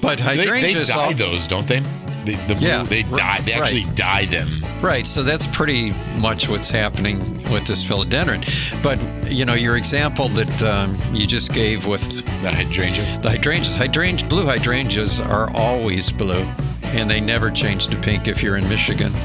[0.00, 1.82] But They, they hydrangeas, dye all- those, don't they?
[2.24, 3.40] The, the blue, Yeah, they r- dye.
[3.42, 3.96] They actually right.
[3.96, 4.48] dye them.
[4.80, 7.18] Right, so that's pretty much what's happening
[7.50, 8.42] with this philodendron.
[8.82, 8.98] But
[9.30, 14.28] you know, your example that um, you just gave with the hydrangea, the hydrangeas, hydrangea,
[14.28, 16.46] blue hydrangeas are always blue,
[16.94, 19.12] and they never change to pink if you're in Michigan.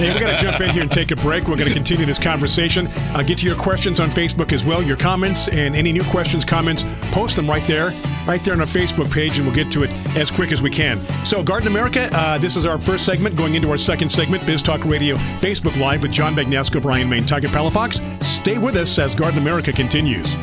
[0.00, 1.46] Hey, we're going to jump in here and take a break.
[1.46, 2.86] We're going to continue this conversation.
[3.12, 6.42] Uh, get to your questions on Facebook as well, your comments, and any new questions,
[6.42, 7.90] comments, post them right there,
[8.26, 10.70] right there on our Facebook page, and we'll get to it as quick as we
[10.70, 10.98] can.
[11.26, 13.36] So, Garden America, uh, this is our first segment.
[13.36, 17.26] Going into our second segment, Biz Talk Radio Facebook Live with John Bagnasco, Brian Main,
[17.26, 18.00] Tiger Palafox.
[18.22, 20.34] Stay with us as Garden America continues.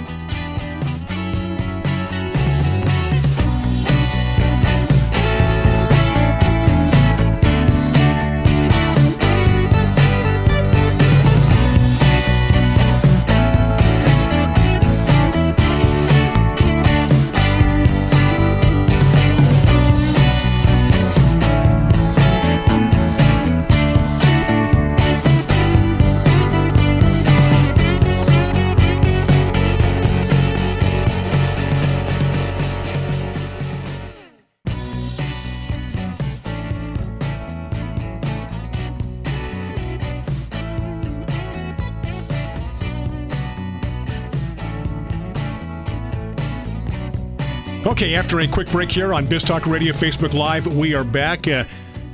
[47.98, 51.48] Okay, after a quick break here on Biz Talk Radio Facebook Live, we are back.
[51.48, 51.64] Uh,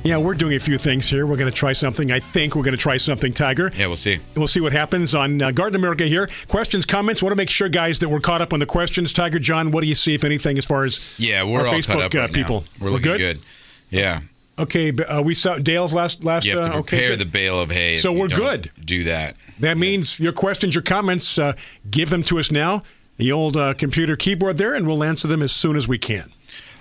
[0.02, 1.26] yeah, we're doing a few things here.
[1.26, 2.10] We're going to try something.
[2.10, 3.70] I think we're going to try something, Tiger.
[3.76, 4.18] Yeah, we'll see.
[4.34, 6.30] We'll see what happens on uh, Garden America here.
[6.48, 7.22] Questions, comments.
[7.22, 9.12] Want to make sure, guys, that we're caught up on the questions.
[9.12, 11.86] Tiger, John, what do you see, if anything, as far as Yeah, we're all Facebook
[11.86, 12.60] cut up uh, right people?
[12.62, 12.86] now.
[12.86, 13.40] We're looking good.
[13.90, 14.22] Yeah.
[14.58, 16.46] Okay, uh, we saw Dale's last last.
[16.46, 17.18] You have to uh, okay, prepare good.
[17.18, 17.98] the bale of hay.
[17.98, 18.70] So we're good.
[18.82, 19.36] Do that.
[19.60, 21.52] That means your questions, your comments, uh,
[21.90, 22.84] give them to us now.
[23.16, 26.32] The old uh, computer keyboard there, and we'll answer them as soon as we can.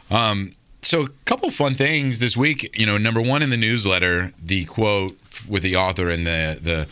[0.10, 2.78] Um, so a couple fun things this week.
[2.78, 5.18] You know, number one in the newsletter, the quote
[5.50, 6.88] with the author and the the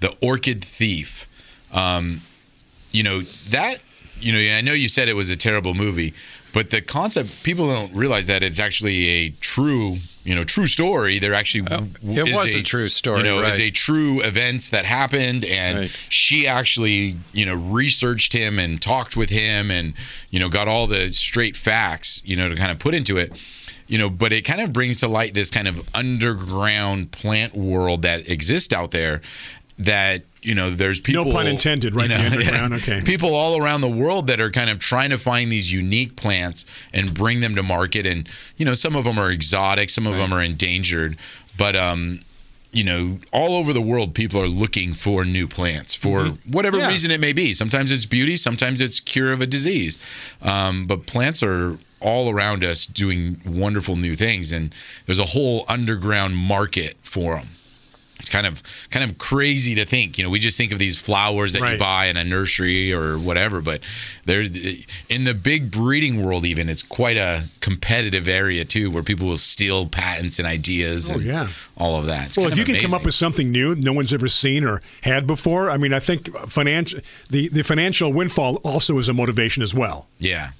[0.00, 1.26] the orchid thief.
[1.72, 2.22] Um,
[2.90, 3.78] you know that.
[4.18, 6.14] You know, I know you said it was a terrible movie,
[6.56, 11.18] but the concept people don't realize that it's actually a true, you know, true story.
[11.18, 14.70] There actually oh, w- it was a true story, You know, is a true events
[14.70, 19.92] that happened, and she actually, you know, researched him and talked with him, and
[20.30, 23.38] you know, got all the straight facts, you know, to kind of put into it.
[23.86, 28.00] You know, but it kind of brings to light this kind of underground plant world
[28.00, 29.20] that exists out there.
[29.78, 31.24] That you know, there's people.
[31.26, 32.08] no pun intended, right?
[32.10, 32.74] you the know, underground.
[32.82, 33.02] Okay.
[33.04, 36.64] people all around the world that are kind of trying to find these unique plants
[36.92, 40.14] and bring them to market and you know some of them are exotic some of
[40.14, 41.16] them are endangered
[41.58, 42.20] but um
[42.72, 46.38] you know, all over the world, people are looking for new plants for Mhm.
[46.46, 46.88] whatever Yeah.
[46.88, 47.54] reason it may be.
[47.54, 49.98] Sometimes it's beauty, sometimes it's cure of a disease.
[50.42, 54.74] Um, but plants are all around us doing wonderful new things, and
[55.06, 57.48] there's a whole underground market for them.
[58.18, 60.16] It's kind of kind of crazy to think.
[60.16, 63.18] You know, we just think of these flowers that you buy in a nursery or
[63.18, 63.82] whatever, but
[64.24, 69.26] there in the big breeding world, even it's quite a competitive area too, where people
[69.26, 71.10] will steal patents and ideas.
[71.10, 71.48] Oh, and yeah.
[71.76, 72.28] all of that.
[72.28, 74.64] It's well, if you of can come up with something new no one's ever seen
[74.64, 77.00] or had before, I mean, I think financial
[77.30, 80.06] the, the financial windfall also is a motivation as well.
[80.18, 80.50] Yeah.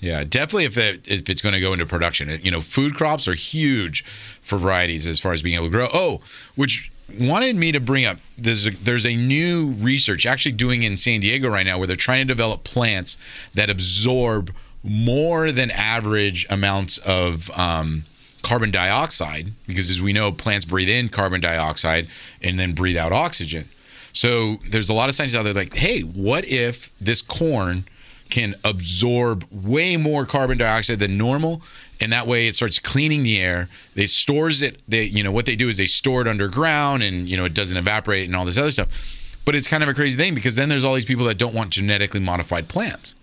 [0.00, 0.64] Yeah, definitely.
[0.64, 3.34] If it, if it's going to go into production, It- you know, food crops are
[3.34, 4.04] huge
[4.42, 5.88] for varieties as far as being able to grow.
[5.92, 6.20] Oh,
[6.54, 6.90] which
[7.20, 11.20] wanted me to bring up there's a, there's a new research actually doing in San
[11.20, 13.16] Diego right now where they're trying to develop plants
[13.54, 18.04] that absorb more than average amounts of um,
[18.42, 22.06] carbon dioxide because as we know plants breathe in carbon dioxide
[22.42, 23.64] and then breathe out oxygen.
[24.12, 27.84] So there's a lot of scientists out there like, hey, what if this corn
[28.30, 31.62] can absorb way more carbon dioxide than normal
[32.00, 35.46] and that way it starts cleaning the air they stores it they you know what
[35.46, 38.44] they do is they store it underground and you know it doesn't evaporate and all
[38.44, 38.88] this other stuff
[39.44, 41.54] but it's kind of a crazy thing because then there's all these people that don't
[41.54, 43.14] want genetically modified plants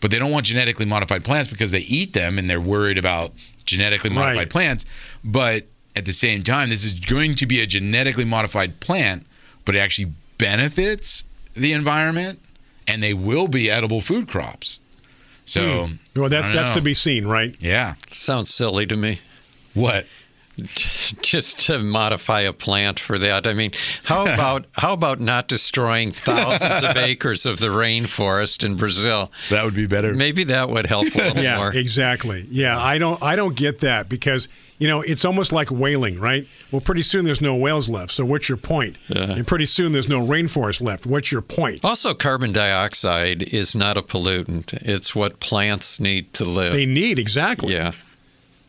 [0.00, 3.32] but they don't want genetically modified plants because they eat them and they're worried about
[3.64, 4.50] genetically modified Right.
[4.50, 4.84] plants
[5.24, 9.26] but at the same time this is going to be a genetically modified plant
[9.64, 12.40] but it actually benefits the environment
[12.86, 14.80] and they will be edible food crops
[15.44, 15.94] so Hmm.
[16.20, 17.54] well, that's that's to be seen, right?
[17.58, 17.94] Yeah.
[18.18, 19.20] Sounds silly to me.
[19.74, 20.06] What?
[21.22, 23.46] Just to modify a plant for that.
[23.46, 23.70] I mean,
[24.02, 29.30] how about how about not destroying thousands of acres of the rainforest in Brazil?
[29.50, 30.14] That would be better.
[30.14, 31.72] Maybe that would help a little yeah, more.
[31.72, 32.44] exactly.
[32.50, 34.48] Yeah, I don't I don't get that because
[34.78, 36.44] you know it's almost like whaling, right?
[36.72, 38.10] Well, pretty soon there's no whales left.
[38.10, 38.98] So what's your point?
[39.06, 39.30] Yeah.
[39.30, 41.06] And pretty soon there's no rainforest left.
[41.06, 41.84] What's your point?
[41.84, 44.72] Also, carbon dioxide is not a pollutant.
[44.82, 46.72] It's what plants need to live.
[46.72, 47.74] They need exactly.
[47.74, 47.92] Yeah.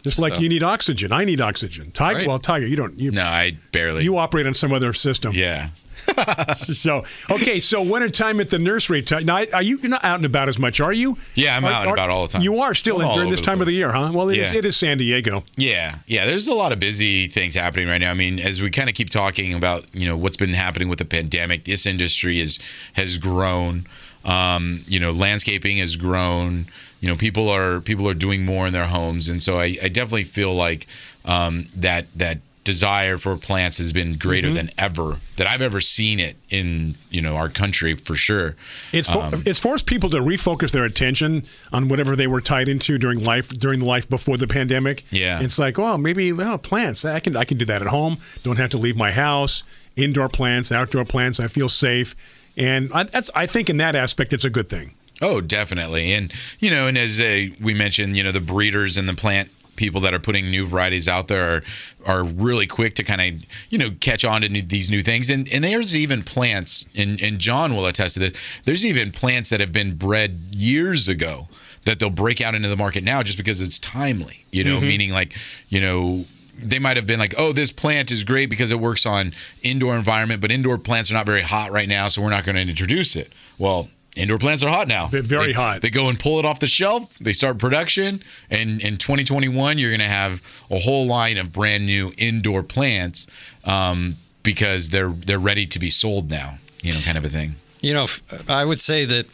[0.03, 1.11] Just like you need oxygen.
[1.11, 1.91] I need oxygen.
[1.91, 2.27] Tiger, Right.
[2.27, 2.97] well, Tiger, you don't.
[2.99, 4.03] You, no, I barely.
[4.03, 5.33] You operate on some other system.
[5.33, 5.69] Yeah.
[6.55, 9.01] so okay, so winter time at the nursery.
[9.01, 11.17] Ti- Now, are you you're not out and about as much, are you?
[11.35, 12.41] Yeah, I'm Are- out and are- about all the time.
[12.41, 14.11] You are still I'm during this time of the year, huh?
[14.13, 14.59] Well, it is Yeah.
[14.59, 15.43] it is San Diego.
[15.57, 16.25] Yeah, yeah.
[16.25, 18.11] There's a lot of busy things happening right now.
[18.11, 20.99] I mean, as we kind of keep talking about, you know, what's been happening with
[20.99, 22.59] the pandemic, this industry is
[22.93, 23.85] has grown.
[24.25, 26.65] Um, you know, landscaping has grown.
[27.01, 29.87] You know, people are people are doing more in their homes, and so I, I
[29.89, 30.85] definitely feel like
[31.25, 34.53] um, that that desire for plants has been greater Mhm.
[34.53, 38.55] than ever that I've ever seen it in you know our country for sure.
[38.91, 41.43] It's for, Um, it's forced people to refocus their attention
[41.73, 45.03] on whatever they were tied into during life during the life before the pandemic.
[45.09, 45.39] Yeah.
[45.41, 47.03] it's like, oh, maybe well, plants.
[47.05, 48.17] I can I can do that at home.
[48.43, 49.63] Don't have to leave my house.
[49.95, 51.39] Indoor plants, outdoor plants.
[51.39, 52.15] I feel safe,
[52.55, 54.91] and I, that's I think in that aspect it's a good thing.
[55.21, 56.13] Oh, definitely.
[56.13, 59.49] And, you know, and as uh, we mentioned, you know, the breeders and the plant
[59.75, 61.63] people that are putting new varieties out there are,
[62.05, 65.29] are really quick to kind of, you know, catch on to new, these new things.
[65.29, 68.33] And, and there's even plants, and, and John will attest to this,
[68.65, 71.47] there's even plants that have been bred years ago
[71.85, 74.87] that they'll break out into the market now just because it's timely, you know, Mhm.
[74.87, 75.33] meaning like,
[75.69, 76.25] you know,
[76.61, 79.95] they might have been like, oh, this plant is great because it works on indoor
[79.95, 82.61] environment, but indoor plants are not very hot right now, so we're not going to
[82.61, 83.31] introduce it.
[83.57, 83.87] Well,
[84.19, 85.07] indoor plants are hot now.
[85.07, 85.81] They're very They- hot.
[85.81, 87.13] They go and pull it off the shelf.
[87.19, 91.85] They start production, and in 2021, you're going to have a whole line of brand
[91.85, 93.27] new indoor plants
[93.63, 96.57] um, because they're they're ready to be sold now.
[96.81, 97.55] You know, kind of a thing.
[97.81, 98.07] You know,
[98.47, 99.27] I would say that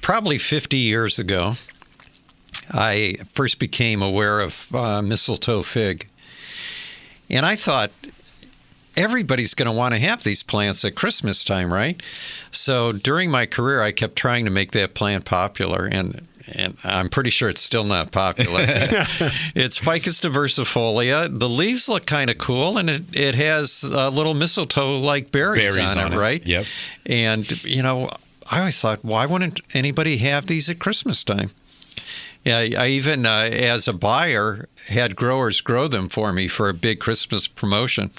[0.00, 1.54] probably 50 years ago,
[2.70, 6.06] I first became aware of uh, mistletoe fig.
[7.28, 7.90] And I thought,
[8.96, 12.02] everybody's going to want to have these plants at Christmas time, right?
[12.50, 17.08] So during my career, I kept trying to make that plant popular, and and I'm
[17.08, 18.60] pretty sure it's still not popular.
[18.64, 21.38] it's Ficus diversifolia.
[21.38, 25.90] The leaves look kind of cool, and it, it has uh, little mistletoe-like berries, Berries
[25.90, 26.18] on, on it, it.
[26.18, 26.46] right?
[26.46, 26.66] Yep.
[27.06, 28.10] And you know,
[28.50, 31.50] I always thought, why wouldn't anybody have these at Christmas time?
[32.42, 36.74] Yeah, I even, uh, as a buyer, had growers grow them for me for a
[36.74, 38.10] big Christmas promotion.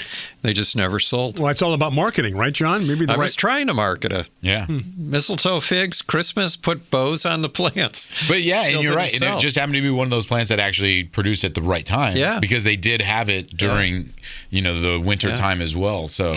[0.44, 1.40] They just never sold.
[1.40, 2.86] Well, it's all about marketing, right, John?
[2.88, 3.24] Maybe the I right.
[3.24, 4.28] was trying to market it.
[4.42, 4.68] Yeah.
[4.96, 8.28] Mistletoe figs, Christmas, put bows on the plants.
[8.30, 9.22] But yeah, Still and you're didn't right.
[9.22, 11.64] And it just happened to be one of those plants that actually produced at the
[11.64, 12.16] right time.
[12.16, 12.40] Yeah.
[12.40, 14.14] Because they did have it during,
[14.52, 15.36] you know, the winter Yeah.
[15.36, 16.08] time as well.
[16.08, 16.36] So,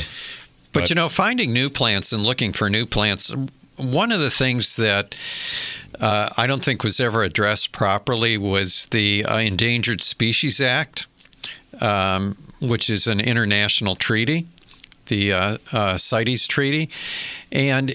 [0.73, 3.31] But, you know, finding new plants and looking for new plants,
[3.77, 5.15] one of the things that
[6.01, 11.07] uh, I don't think was ever addressed properly was the uh, Endangered Species Act,
[11.81, 14.47] um, which is an international treaty.
[15.07, 16.89] the uh, uh, CITES Treaty,
[17.53, 17.95] and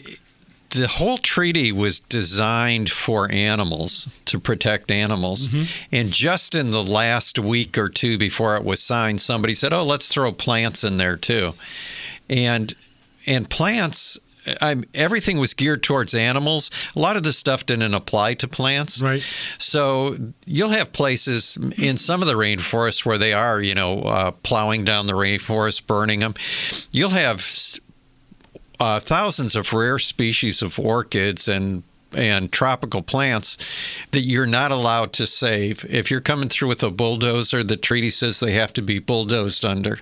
[0.70, 5.50] the whole treaty was designed for animals to protect animals.
[5.92, 9.84] And just in the last week or two before it was signed, somebody said, "Oh,
[9.84, 11.56] let's throw plants in there too,"
[12.30, 12.74] and
[13.26, 14.20] and plants.
[14.62, 16.72] I'm, everything was geared towards animals.
[16.96, 19.02] A lot of this stuff didn't apply to plants.
[19.02, 19.22] Right.
[19.22, 24.32] So you'll have places in some of the rainforests where they are, you know, uh,
[24.32, 26.34] plowing down the rainforest, burning them.
[26.92, 27.46] You'll have
[28.80, 31.84] uh, thousands of rare species of orchids and
[32.18, 33.56] and tropical plants
[34.12, 35.86] that you're not allowed to save.
[35.88, 39.64] If you're coming through with a bulldozer, the treaty says they have to be bulldozed
[39.64, 40.00] under.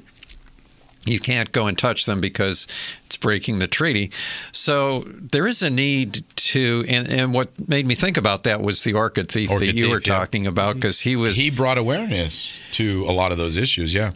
[1.08, 2.68] You can't go and touch them because
[3.06, 4.12] it's breaking the treaty.
[4.52, 8.84] So there is a need to, and, and what made me think about that was
[8.84, 10.20] the orchid thief Orchid that you thief, were yeah.
[10.20, 13.94] talking about because he was He brought awareness to a lot of those issues.
[13.94, 14.14] Yeah.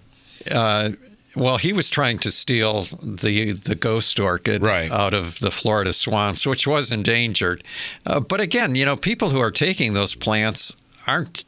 [0.51, 0.91] uh,
[1.35, 4.91] well, he was trying to steal the the ghost orchid right.
[4.91, 7.63] out of the Florida swamps, which was endangered.
[8.05, 10.75] Uh, but again, you know, people who are taking those plants
[11.07, 11.45] aren't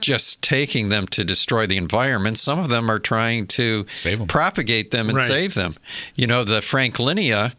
[0.00, 2.38] just taking them to destroy the environment.
[2.38, 3.86] Some of them are trying to
[4.28, 5.26] propagate them and Right.
[5.26, 5.74] save them.
[6.14, 7.54] You know, the Franklinia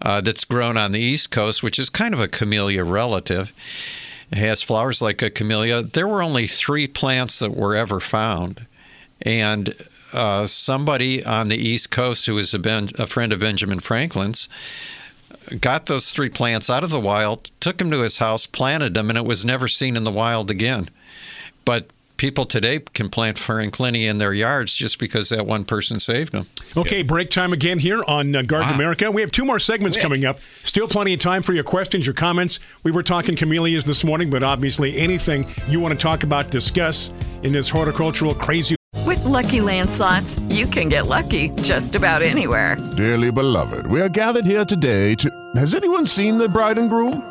[0.00, 3.52] uh, that's grown on the East Coast, which is kind of a camellia relative.
[4.32, 5.82] Has flowers like a camellia.
[5.82, 8.66] There were only three plants that were ever found.
[9.22, 9.74] And
[10.12, 14.48] uh, somebody on the East Coast who was a, ben, a friend of Benjamin Franklin's
[15.60, 19.08] got those three plants out of the wild, took them to his house, planted them,
[19.08, 20.88] and it was never seen in the wild again.
[21.68, 26.32] But people today can plant Franklinia in their yards just because that one person saved
[26.32, 26.46] them.
[26.74, 29.10] Okay, break time again here on uh, Garden America.
[29.10, 30.38] We have two more segments coming up.
[30.64, 32.58] Still plenty of time for your questions, your comments.
[32.84, 37.12] We were talking camellias this morning, but obviously anything you want to talk about, discuss
[37.42, 38.74] in this horticultural crazy.
[39.04, 42.76] With Lucky Land slots, you can get lucky just about anywhere.
[42.96, 45.30] Dearly beloved, we are gathered here today to.
[45.56, 47.30] Has anyone seen the bride and groom?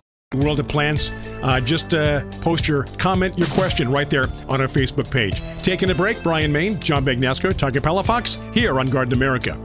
[0.35, 1.11] World of Plants.
[1.43, 5.41] Uh, just uh, post your comment, your question right there on our Facebook page.
[5.61, 9.59] Taking a break, Brian Main, John Bagnasco, Tiger Palafox, here on Garden America.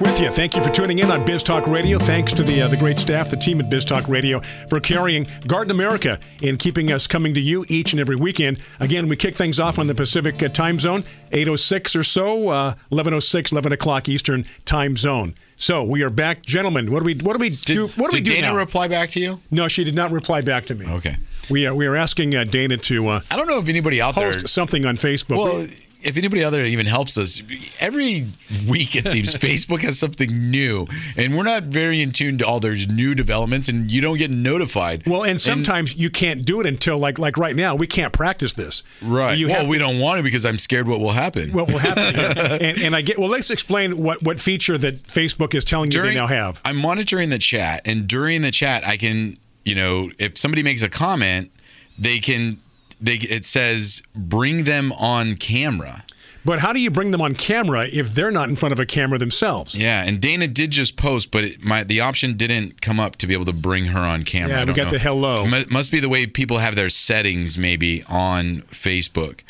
[0.00, 0.30] Back with you.
[0.30, 1.98] Thank you for tuning in on Biz Talk Radio.
[1.98, 5.26] Thanks to the uh, the great staff, the team at Biz Talk Radio, for carrying
[5.46, 8.60] Garden America and keeping us coming to you each and every weekend.
[8.78, 12.74] Again, we kick things off on the Pacific uh, time zone, 8.06 or so, uh,
[12.90, 15.34] 11.06, 11 o'clock Eastern time zone.
[15.56, 16.90] So we are back, gentlemen.
[16.90, 17.88] What do we what do we do?
[17.88, 18.56] What do we did do Dana now?
[18.56, 19.40] reply back to you?
[19.50, 20.86] No, she did not reply back to me.
[20.86, 21.16] Okay.
[21.50, 23.08] We are we are asking uh, Dana to.
[23.08, 25.36] Uh, I don't know if anybody out there post something on Facebook.
[25.36, 25.66] Well,
[26.02, 27.42] if anybody other even helps us,
[27.78, 28.26] every
[28.68, 30.86] week it seems Facebook has something new,
[31.16, 34.30] and we're not very in tune to all their new developments, and you don't get
[34.30, 35.06] notified.
[35.06, 37.74] Well, and sometimes you can't do it until like like right now.
[37.74, 38.82] We can't practice this.
[39.02, 39.36] right.
[39.36, 41.52] You well, we to- don't want to because I'm scared what will happen.
[41.52, 42.14] What will happen?
[42.14, 42.32] here.
[42.60, 43.18] and, and I get.
[43.18, 46.60] Well, let's explain what what feature that Facebook is telling you they now have.
[46.64, 50.82] I'm monitoring the chat, and during the chat, I can, you know, if somebody makes
[50.82, 51.50] a comment,
[51.98, 52.58] they can,
[53.00, 56.04] they it says bring them on camera.
[56.42, 58.86] But how do you bring them on camera if they're not in front of a
[58.86, 59.74] camera themselves?
[59.74, 63.26] Yeah, and Dana did just post, but it, my the option didn't come up to
[63.26, 64.56] be able to bring her on camera.
[64.60, 64.90] Yeah, we got know.
[64.92, 65.46] the hello.
[65.46, 69.40] Mu- Must be the way people have their settings, maybe on Facebook.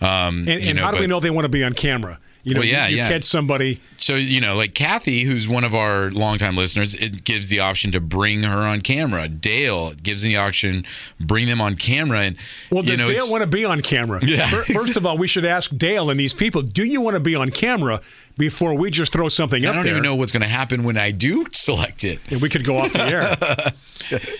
[0.00, 2.18] Um, And, and how do we know they want to be on camera?
[2.46, 3.08] You know, Well, yeah, you, you yeah.
[3.08, 3.80] catch somebody.
[3.96, 7.90] So you know, like Kathy, who's one of our longtime listeners, it gives the option
[7.90, 9.28] to bring her on camera.
[9.28, 10.84] Dale gives the option,
[11.18, 12.36] bring them on camera, and
[12.70, 14.20] Well, you does know, Dale want to be on camera?
[14.24, 14.48] Yeah.
[14.62, 17.34] First of all, we should ask Dale and these people: Do you want to be
[17.34, 18.00] on camera
[18.38, 19.92] before we just throw something I up I don't there?
[19.94, 22.20] even know what's going to happen when I do select it.
[22.30, 23.72] And we could go off the air.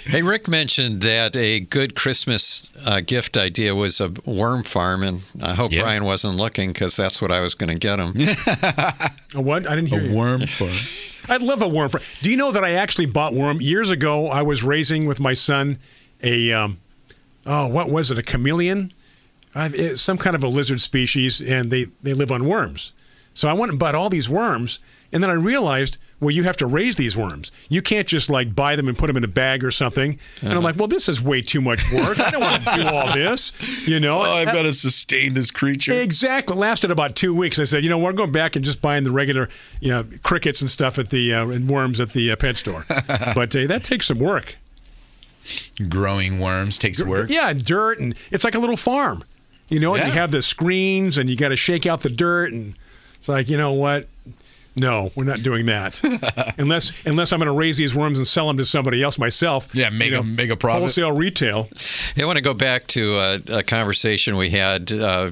[0.05, 5.23] Hey, Rick mentioned that a good Christmas uh, gift idea was a worm farm, and
[5.43, 8.15] I hope Brian wasn't looking because that's what I was going to get him.
[9.35, 9.67] A what?
[9.67, 10.15] I didn't hear a you.
[10.15, 10.71] worm farm.
[11.29, 11.91] I'd love a worm.
[11.91, 12.05] farm.
[12.23, 14.29] Do you know that I actually bought worm years ago?
[14.29, 15.79] I was raising with my son
[16.23, 16.79] a um,
[17.45, 18.19] oh, what was it?
[18.19, 18.93] A chameleon?
[19.53, 22.93] I've, some kind of a lizard species, and they they live on worms.
[23.37, 24.79] So I went and bought all these worms,
[25.13, 27.53] and then I realized, well, you have to raise these worms.
[27.69, 30.19] You can't just like buy them and put them in a bag or something.
[30.41, 30.65] And I'm Uh-huh.
[30.65, 32.19] like, well, this is way too much work.
[32.19, 33.53] I don't want to do all this.
[33.87, 35.93] You know, Oh, I've got to sustain this creature.
[35.93, 36.57] Exactly.
[36.57, 37.59] It lasted about two weeks.
[37.59, 40.63] I said, you know, we're going back and just buying the regular, you know, crickets
[40.63, 42.87] and stuff at the uh, and worms at the uh, pet store.
[43.35, 44.57] but uh, that takes some work.
[45.89, 47.29] Growing worms takes work.
[47.31, 49.23] Yeah, dirt and it's like a little farm.
[49.69, 52.53] You know, and you have the screens and you got to shake out the dirt
[52.53, 52.75] and
[53.27, 54.07] it's like, you know what?
[54.79, 55.99] No, we're not doing that.
[56.59, 59.69] unless unless I'm going to raise these worms and sell them to somebody else myself.
[59.75, 60.81] Yeah, make you a- make a profit.
[60.81, 61.69] Wholesale retail.
[62.17, 65.31] I want to go back to a, a conversation we had uh,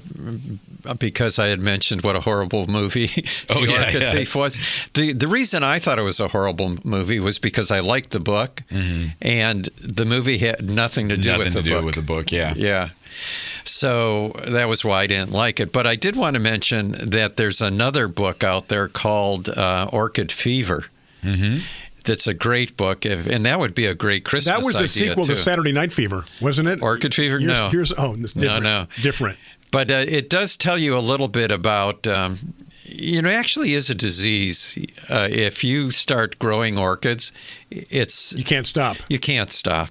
[0.99, 3.11] because I had mentioned what a horrible movie
[3.51, 4.11] Oh, The yeah, Orchid yeah.
[4.13, 4.89] Thief was.
[4.95, 8.21] The the reason I thought it was a horrible movie was because I liked the
[8.21, 8.63] book,
[9.21, 11.39] and the movie had nothing to do Mm-hmm.
[11.39, 11.85] Nothing with to the do book.
[11.85, 12.33] with the book.
[12.33, 12.55] Yeah.
[12.57, 12.89] Yeah.
[13.65, 15.73] So that was why I didn't like it.
[15.73, 20.31] But I did want to mention that there's another book out there called uh, Orchid
[20.33, 20.85] Fever.
[21.23, 21.59] Mm-hmm.
[22.05, 24.87] That's a great book, if, and that would be a great Christmas That was the
[24.89, 25.35] sequel too.
[25.35, 26.83] to Saturday Night Fever, wasn't it?
[26.83, 27.39] Orchid Fever?
[27.39, 27.69] Here's- no.
[27.71, 28.65] Here's oh, it's No, different.
[28.65, 28.87] no.
[29.03, 29.39] different.
[29.71, 32.39] But uh, it does tell you a little bit about, um,
[32.85, 34.77] you know, it actually is a disease.
[35.09, 37.33] Uh, if you start growing orchids,
[37.71, 38.99] it's you can't stop.
[39.09, 39.89] You can't stop.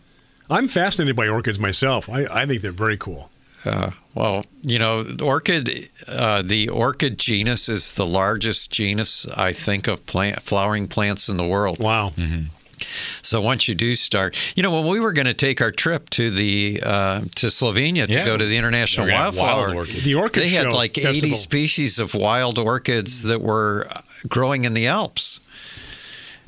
[0.53, 2.07] I'm fascinated by orchids myself.
[2.09, 3.31] I, I think they're very cool.
[3.65, 9.87] Uh, well, you know, orchid, uh, the orchid genus is the largest genus, I think,
[9.87, 11.79] of plant flowering plants in the world.
[11.79, 12.11] Wow.
[13.21, 16.09] So once you do start, you know, when we were going to take our trip
[16.11, 19.85] to the uh, to Slovenia to go to the International We're wild Wildflower.
[19.85, 21.29] The orchid they had like festival.
[21.29, 23.87] 80 species of wild orchids that were
[24.27, 25.39] growing in the Alps.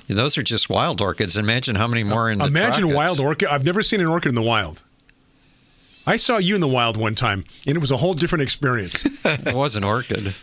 [0.08, 1.36] Those are just wild orchids.
[1.36, 2.95] Imagine how many more in the Imagine tropics.
[2.95, 3.49] wild orchid.
[3.49, 4.82] I've never seen an orchid in the wild.
[6.08, 9.03] I saw you in the wild one time, and it was a whole different experience.
[9.26, 10.36] It was an orchid.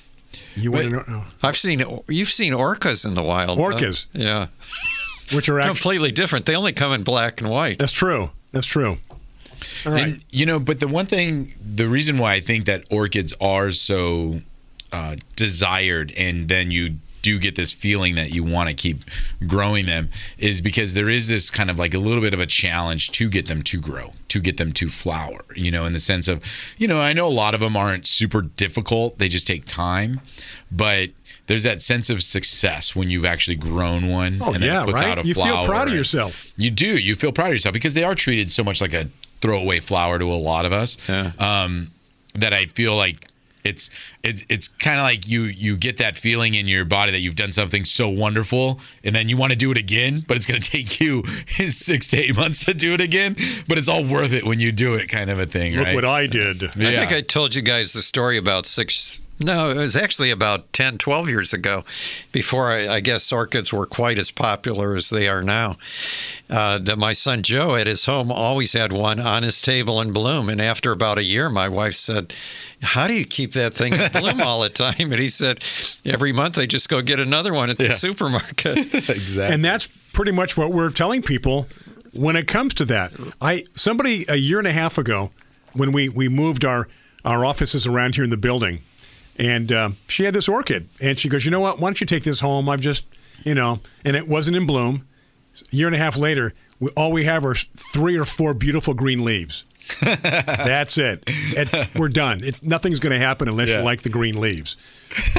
[0.57, 3.59] You went, in, oh, I've seen you've seen orcas in the wild.
[3.59, 3.63] though.
[3.63, 4.07] Orcas?
[4.13, 4.49] yeah,
[5.33, 6.47] which are actually completely different.
[6.47, 7.79] They only come in black and white.
[7.79, 8.31] that's true.
[8.51, 8.99] That's true.
[9.87, 10.05] All right.
[10.05, 13.71] And you know, but the one thing, the reason why I think that orchids are
[13.71, 14.41] so
[14.93, 18.99] uh, desired, and then you do get this feeling that you want to keep
[19.47, 22.47] growing them, is because there is this kind of like a little bit of a
[22.47, 25.45] challenge to get them to grow, to get them to flower.
[25.55, 26.43] You know, in the sense of,
[26.79, 30.21] you know, I know a lot of them aren't super difficult; they just take time,
[30.71, 31.11] but.
[31.49, 34.87] There's that sense of success when you've actually grown one Oh, and then yeah, it
[34.87, 35.19] puts right?
[35.19, 36.47] out a You feel proud of yourself.
[36.57, 36.97] you do.
[36.97, 39.09] You feel proud of yourself because they are treated so much like a
[39.41, 40.97] throwaway flower to a lot of us.
[41.09, 41.33] Yeah.
[41.41, 41.89] Um,
[42.37, 43.27] that I feel like
[43.65, 43.91] it's
[44.23, 47.37] it's it's kind of like you you get that feeling in your body that you've
[47.37, 50.61] done something so wonderful, and then you want to do it again, but it's going
[50.63, 53.37] to take you six to eight months to do it again.
[53.69, 55.95] But it's all worth it when you do it, kind of a thing, Look right?
[55.95, 56.65] what I did.
[56.65, 59.21] I think I told you guys the story about six.
[59.45, 61.85] No, it was actually about 10, 12 years ago,
[62.33, 65.77] before I, I guess orchids were quite as popular as they are now.
[66.51, 70.13] Uh, that my son Joe at his home always had one on his table in
[70.13, 70.49] bloom.
[70.49, 72.33] And after about a year, my wife said,
[72.83, 75.13] How do you keep that thing in bloom all the time?
[75.13, 75.63] And he said,
[76.05, 77.93] Every month I just go get another one at the Yeah.
[77.95, 78.79] supermarket.
[79.09, 79.55] exactly.
[79.55, 81.67] And that's pretty much what we're telling people
[82.13, 83.13] when it comes to that.
[83.41, 85.31] I somebody a year and a half ago,
[85.73, 86.87] when we we moved our
[87.25, 88.81] our offices around here in the building,
[89.39, 91.79] and um, she had this orchid, and she goes, you know what?
[91.79, 92.69] Why don't you take this home?
[92.69, 93.05] I've just,
[93.45, 95.07] you know, and it wasn't in bloom.
[95.73, 98.95] A year and a half later, we, all we have are three or four beautiful
[98.95, 99.65] green leaves.
[100.01, 101.25] That's it.
[101.27, 102.43] It- we're done.
[102.45, 103.79] It's nothing's going to happen unless Yeah.
[103.79, 104.77] you like the green leaves.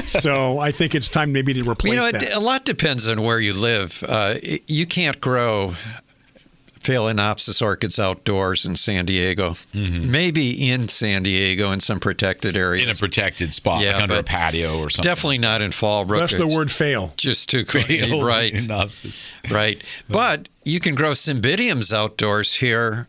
[0.06, 2.22] So I think it's time maybe to replace you know, that.
[2.22, 4.04] it, a lot depends on where you live.
[4.08, 5.74] Uh, it- you can't grow
[6.84, 9.56] Phalaenopsis orchids outdoors in San Diego.
[9.74, 12.82] Maybe in San Diego in some protected areas.
[12.84, 12.90] Mm-hmm.
[12.92, 15.10] in a protected spot, Yeah, like under a patio or something.
[15.10, 16.06] Definitely not in fall.
[16.06, 17.14] That's the word fail.
[17.18, 18.24] Just too clean.
[18.24, 18.54] right.
[18.54, 19.52] Phalaenopsis.
[19.52, 19.84] Right.
[20.10, 23.08] But you can grow cymbidiums outdoors here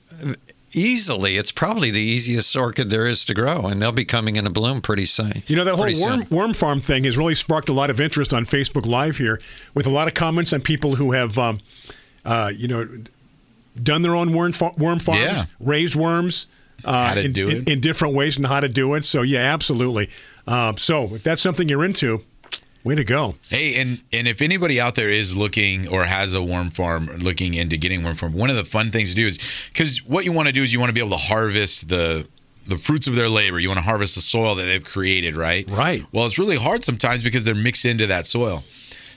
[0.75, 1.37] easily.
[1.37, 4.81] It's probably the easiest orchid there is to grow, and they'll be coming into bloom
[4.81, 5.43] pretty soon.
[5.47, 8.35] You know, that whole worm, worm farm thing has really sparked a lot of interest
[8.35, 9.41] on Facebook Live here
[9.75, 11.61] with a lot of comments on people who have, um,
[12.25, 12.89] uh, you know,
[13.83, 15.45] done their own worm, fa- worm farms, Yeah.
[15.61, 16.47] raised worms
[16.85, 17.69] uh, How to in, do in- it.
[17.69, 19.05] in different ways and how to do it.
[19.05, 20.11] So, yeah, absolutely.
[20.47, 22.23] Uh, so, if that's something you're into,
[22.83, 23.35] way to go.
[23.49, 27.55] Hey, and and if anybody out there is looking or has a worm farm looking
[27.55, 29.39] into getting worm farm, one of the fun things to do is
[29.73, 32.27] because what you want to do is you want to be able to harvest the
[32.67, 33.59] the fruits of their labor.
[33.59, 35.67] You want to harvest the soil that they've created, right?
[35.69, 36.05] Right.
[36.13, 38.65] Well, it's really hard sometimes because they're mixed into that soil.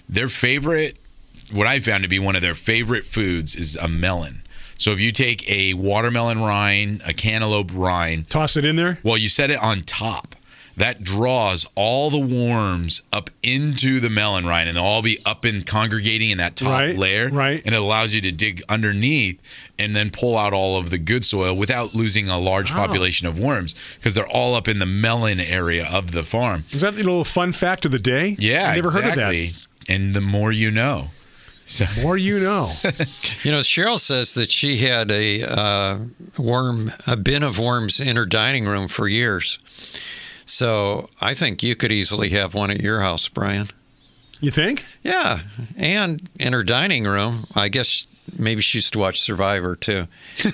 [0.07, 0.95] Their favorite,
[1.51, 4.43] what I found to be one of their favorite foods, is a melon.
[4.77, 8.99] So if you take a watermelon rind, a cantaloupe rind, Toss it in there.
[9.03, 10.35] well, you set it on top.
[10.75, 15.43] that draws all the worms up into the melon rind, and they'll all be up
[15.43, 17.29] and congregating in that top Right, layer.
[17.29, 17.63] right.
[17.65, 19.39] And it allows you to dig underneath
[19.79, 22.75] and then pull out all of the good soil without losing a large Oh.
[22.75, 26.65] population of worms because they're all up in the melon area of the farm.
[26.71, 28.35] Is that the little fun fact of the day?
[28.37, 29.47] Yeah, I never heard of exactly.
[29.47, 29.67] that.
[29.89, 31.07] And the more you know.
[31.67, 32.71] So more you know.
[33.43, 35.99] You know, Cheryl says that she had a uh,
[36.39, 39.59] worm, a bin of worms in her dining room for years.
[40.45, 43.67] So I think you could easily have one at your house, Brian.
[44.39, 44.85] You think?
[45.03, 45.39] Yeah,
[45.77, 48.07] and in her dining room, I guess
[48.37, 50.07] maybe she used to watch Survivor too.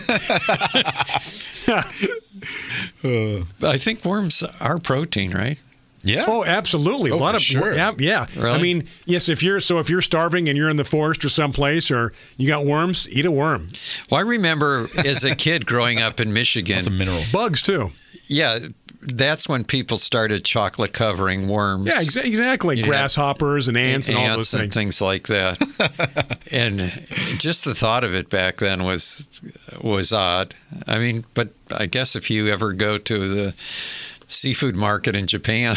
[3.64, 5.62] I think worms are protein, right?
[6.04, 6.26] Yeah.
[6.28, 7.12] Oh, absolutely.
[7.12, 7.74] Oh, a lot for of sure.
[7.74, 8.26] yeah, yeah.
[8.38, 9.30] I mean, yes.
[9.30, 12.48] If you're so, if you're starving and you're in the forest or someplace, or you
[12.48, 13.68] got worms, eat a worm.
[14.12, 16.76] Well, I remember as a kid growing up in Michigan.
[16.76, 17.32] Lots of minerals.
[17.32, 17.92] Bugs too.
[18.28, 18.60] Yeah,
[19.02, 21.88] that's when people started chocolate covering worms.
[21.88, 22.78] Yeah, exa- exactly.
[22.78, 25.00] You know, Grasshoppers and ants and all ants those and things.
[25.00, 26.38] things like that.
[26.52, 26.80] and
[27.40, 29.42] just the thought of it back then was
[29.82, 30.56] was odd.
[30.88, 33.54] I mean, but I guess if you ever go to the
[34.28, 35.76] seafood market in Japan,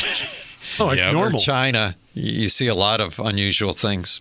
[0.79, 1.39] Oh, it's or normal.
[1.39, 4.21] China, you see a lot of unusual things.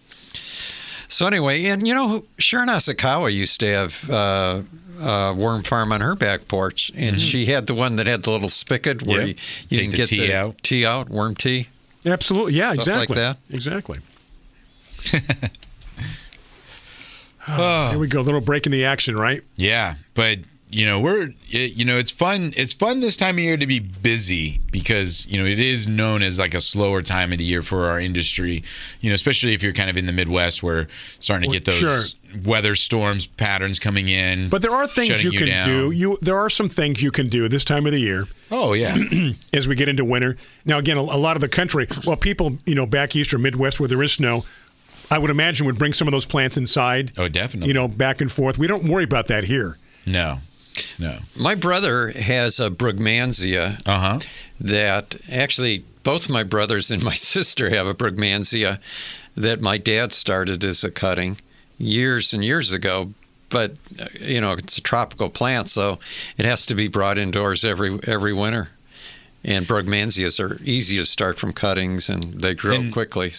[1.07, 4.61] So anyway, and you know, Sharon Asakawa used to have uh,
[5.01, 7.17] a worm farm on her back porch, and mm-hmm.
[7.17, 9.25] she had the one that had the little spigot where Yeah.
[9.27, 9.35] you,
[9.69, 10.63] you Take can the get tea the out.
[10.63, 11.67] tea out, worm tea.
[12.05, 12.53] Absolutely.
[12.53, 12.73] Yeah.
[12.73, 13.15] Stuff like exactly.
[13.15, 13.37] that.
[13.49, 13.99] Exactly.
[17.47, 18.21] Oh, Here we go.
[18.21, 19.43] A little break in the action, right?
[19.55, 20.39] Yeah, but
[20.69, 22.53] you know we're it, you know it's fun.
[22.57, 26.21] It's fun this time of year to be busy because you know it is known
[26.21, 28.63] as like a slower time of the year for our industry.
[28.99, 30.87] You know, especially if you're kind of in the Midwest, where
[31.19, 32.03] starting to get those sure.
[32.43, 34.49] weather storms patterns coming in.
[34.49, 35.91] But there are things you can do.
[35.91, 38.25] You there are some things you can do this time of the year.
[38.51, 38.97] Oh yeah.
[39.53, 40.35] as we get into winter.
[40.65, 43.37] Now again, a, a lot of the country, well, people you know back east or
[43.37, 44.43] Midwest where there is snow,
[45.11, 47.11] I would imagine would bring some of those plants inside.
[47.17, 47.67] Oh, definitely.
[47.67, 48.57] You know, back and forth.
[48.57, 49.77] We don't worry about that here.
[50.05, 50.39] No,
[50.99, 51.17] no.
[51.35, 54.19] My brother has a Brugmansia uh-huh.
[54.59, 58.79] that actually both my brothers and my sister have a Brugmansia
[59.35, 61.37] that my dad started as a cutting
[61.77, 63.13] years and years ago.
[63.49, 65.99] But uh, you know, it's a tropical plant, so
[66.37, 68.69] it has to be brought indoors every every winter.
[69.43, 73.31] And Brugmansias are easy to start from cuttings, and they grow And- quickly.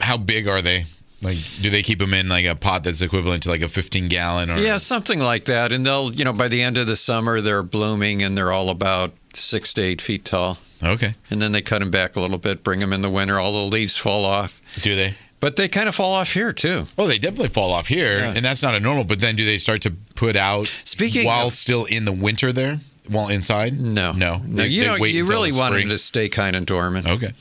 [0.00, 0.86] How big are they?
[1.22, 4.08] Like, do they keep them in like a pot that's equivalent to like a 15
[4.08, 4.50] gallon?
[4.50, 5.72] Or Yeah, something like that.
[5.72, 8.68] And they'll, you know, by the end of the summer, they're blooming and they're all
[8.70, 10.58] about six to eight feet tall.
[10.82, 11.14] Okay.
[11.30, 13.40] And then they cut them back a little bit, bring them in the winter.
[13.40, 14.60] All the leaves fall off.
[14.82, 15.14] Do they?
[15.40, 16.84] But they kind of fall off here too.
[16.98, 18.32] Oh, they definitely fall off here, Yeah.
[18.36, 19.04] and that's not a normal.
[19.04, 22.52] But then, do they start to put out Speaking while of- still in the winter
[22.52, 23.78] there, while inside?
[23.80, 26.56] No, no, No, They- you they know, you really the want them to stay kind
[26.56, 27.06] of dormant.
[27.06, 27.32] Okay.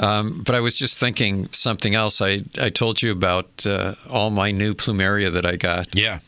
[0.00, 2.20] Um, but I was just thinking something else.
[2.20, 5.86] I, I told you about uh, all my new plumeria that I got.
[5.96, 6.18] Yeah.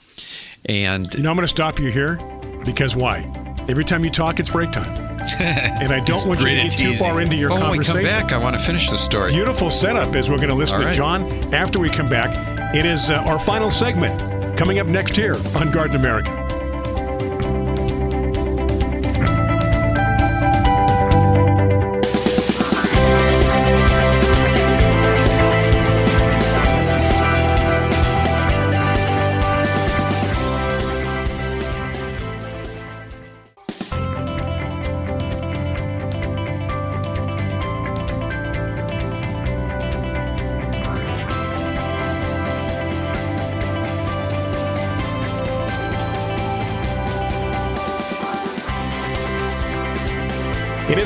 [0.67, 2.17] And You know, I'm going to stop you here
[2.65, 3.31] because why?
[3.69, 4.87] Every time you talk, it's break time,
[5.41, 8.09] and I don't want you to get too far into your Well, when we conversation.
[8.11, 9.33] come back, I want to finish the story.
[9.33, 10.95] Beautiful setup as we're going to listen All to.
[10.95, 12.75] John after we come back.
[12.77, 16.31] It is uh, our final segment coming up next here on Garden America.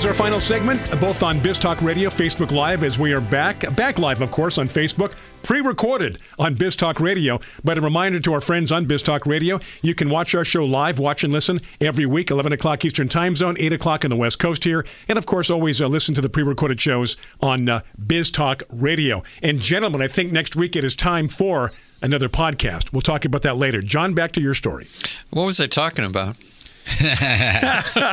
[0.00, 3.74] Is our final segment, both on Biz Talk Radio, Facebook Live, as we are back.
[3.76, 5.12] Back live, of course, on Facebook,
[5.42, 7.38] pre recorded on Biz Talk Radio.
[7.62, 10.64] But a reminder to our friends on Biz Talk Radio you can watch our show
[10.64, 14.16] live, watch and listen every week, 11 o'clock Eastern Time Zone, 8 o'clock on the
[14.16, 14.86] West Coast here.
[15.06, 18.62] And of course, always uh, listen to the pre recorded shows on uh, Biz Talk
[18.70, 19.22] Radio.
[19.42, 22.90] And gentlemen, I think next week it is time for another podcast.
[22.90, 23.82] We'll talk about that later.
[23.82, 24.86] John, back to your story.
[25.28, 26.38] What was I talking about?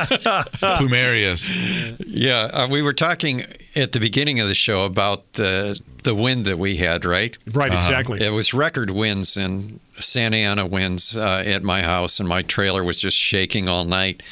[0.78, 1.96] Plumerias.
[2.06, 3.42] Yeah, uh, we were talking
[3.76, 7.36] at the beginning of the show about the the wind that we had, right?
[7.52, 7.80] Right, Uh-huh.
[7.88, 8.22] exactly.
[8.24, 12.82] It was record winds and Santa Ana winds uh, at my house, and my trailer
[12.84, 14.22] was just shaking all night.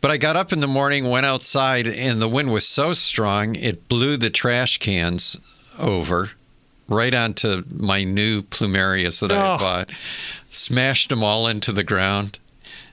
[0.00, 3.56] But I got up in the morning, went outside, and the wind was so strong
[3.56, 5.36] it blew the trash cans
[5.78, 6.30] over
[6.88, 9.50] right onto my new plumerias that I Oh.
[9.52, 9.90] had bought,
[10.50, 12.38] smashed them all into the ground.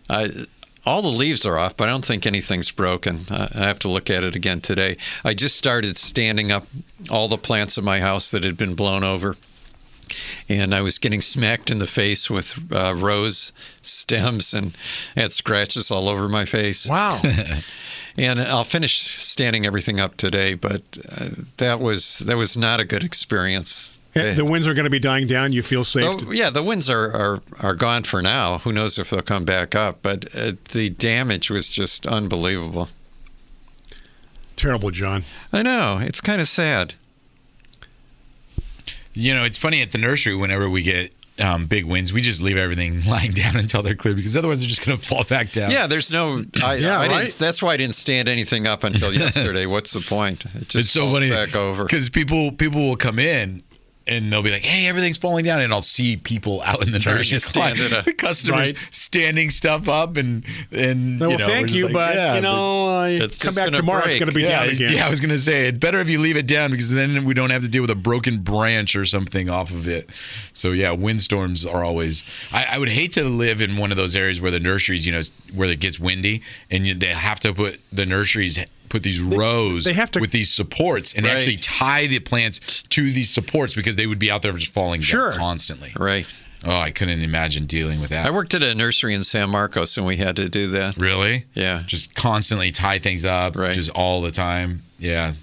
[0.10, 0.46] I,
[0.86, 3.20] all the leaves are off, but I don't think anything's broken.
[3.30, 4.98] I I have to look at it again today.
[5.24, 6.68] I just started standing up
[7.10, 9.36] all the plants in my house that had been blown over.
[10.48, 13.52] And I was getting smacked in the face with uh, rose
[13.82, 14.78] stems and
[15.16, 16.88] had scratches all over my face.
[16.88, 17.20] Wow.
[18.18, 22.86] and I'll finish standing everything up today, but uh, that was that was not a
[22.86, 23.92] good experience.
[24.16, 25.52] And the winds are going to be dying down.
[25.52, 26.22] You feel safe.
[26.22, 28.60] So, yeah, the winds are, are, are gone for now.
[28.60, 30.00] Who knows if they'll come back up?
[30.02, 32.88] But uh, the damage was just unbelievable.
[34.56, 35.26] Terrible, John.
[35.52, 36.00] I know.
[36.02, 36.96] It's kind of sad.
[39.14, 41.14] You know, it's funny at the nursery whenever we get
[41.44, 44.70] um, big winds, we just leave everything lying down until they're clear because otherwise they're
[44.70, 45.72] just going to fall back down.
[45.72, 46.44] Yeah, there's no.
[46.64, 47.26] I, Yeah, I right?
[47.26, 49.66] didn't, that's why I didn't stand anything up until yesterday.
[49.66, 50.46] What's the point?
[50.46, 51.84] It just it's so falls funny back over.
[51.84, 53.64] because people people will come in
[54.08, 57.00] and they'll be like, "Hey, everything's falling down," and I'll see people out in the
[57.00, 58.78] Trying nursery, stand it customers Right.
[58.92, 63.00] standing stuff up, and and Well, you know, thank you, like, but, yeah, you know,
[63.00, 64.06] uh, It's come back gonna tomorrow.
[64.06, 64.94] It's going to be yeah, down again.
[64.94, 67.34] yeah, I was gonna say it better if you leave it down because then we
[67.34, 70.10] don't have to deal with a broken branch or something off of it.
[70.54, 72.24] So yeah, windstorms are always.
[72.52, 75.12] I, I would hate to live in one of those areas where the nurseries, you
[75.14, 75.22] know,
[75.54, 78.64] where it gets windy and you, they have to put the nurseries
[78.96, 81.36] put these rows they have to- with these supports and Right.
[81.36, 85.02] actually tie the plants to these supports because they would be out there just falling
[85.02, 85.32] Sure.
[85.32, 85.92] down constantly.
[85.98, 86.26] Right.
[86.64, 88.26] Oh, I couldn't imagine dealing with that.
[88.26, 90.98] I worked at a nursery in San Marcos, and we had to do that.
[90.98, 91.46] Really?
[91.54, 91.84] Yeah.
[91.86, 93.74] Just constantly tie things up, Right.
[93.76, 94.82] just all the time.
[94.98, 95.34] Yeah.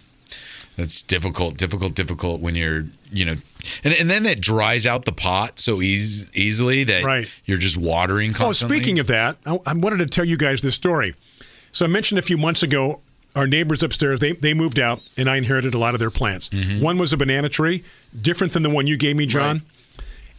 [0.77, 3.37] That's difficult, difficult, difficult when you're, you know,
[3.85, 7.29] and, and then it dries out the pot so eas- easily that Right.
[7.45, 8.79] you're just watering oh, constantly.
[8.79, 11.15] Oh, speaking of that, I, I wanted to tell you guys this story.
[11.71, 13.01] So I mentioned a few months ago,
[13.35, 16.49] our neighbors upstairs they they moved out, and I inherited a lot of their plants.
[16.51, 16.81] Mm-hmm.
[16.81, 17.85] One was a banana tree,
[18.21, 19.63] different than the one you gave me, John.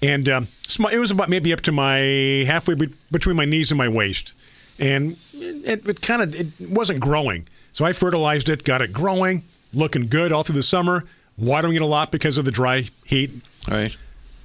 [0.02, 0.48] And um,
[0.92, 1.98] it was about maybe up to my
[2.46, 4.34] halfway be- between my knees and my waist,
[4.78, 7.48] and it, it kind of it wasn't growing.
[7.72, 9.44] So I fertilized it, got it growing,
[9.74, 11.06] looking good all through the summer,
[11.38, 13.32] watering it a lot because of the dry heat.
[13.68, 13.96] Right.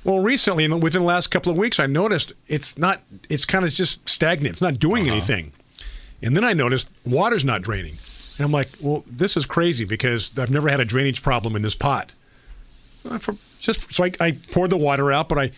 [0.05, 3.03] Well, recently, in within the last couple of weeks, I noticed it's not.
[3.29, 4.55] It's kind of just stagnant.
[4.55, 5.53] It's not doing anything.
[6.23, 7.95] And then I noticed water's not draining.
[8.39, 11.63] And I'm like, well, this is crazy because I've never had a drainage problem in
[11.63, 12.13] this pot.
[13.09, 15.51] Uh, For, just so I, I poured the water out, but I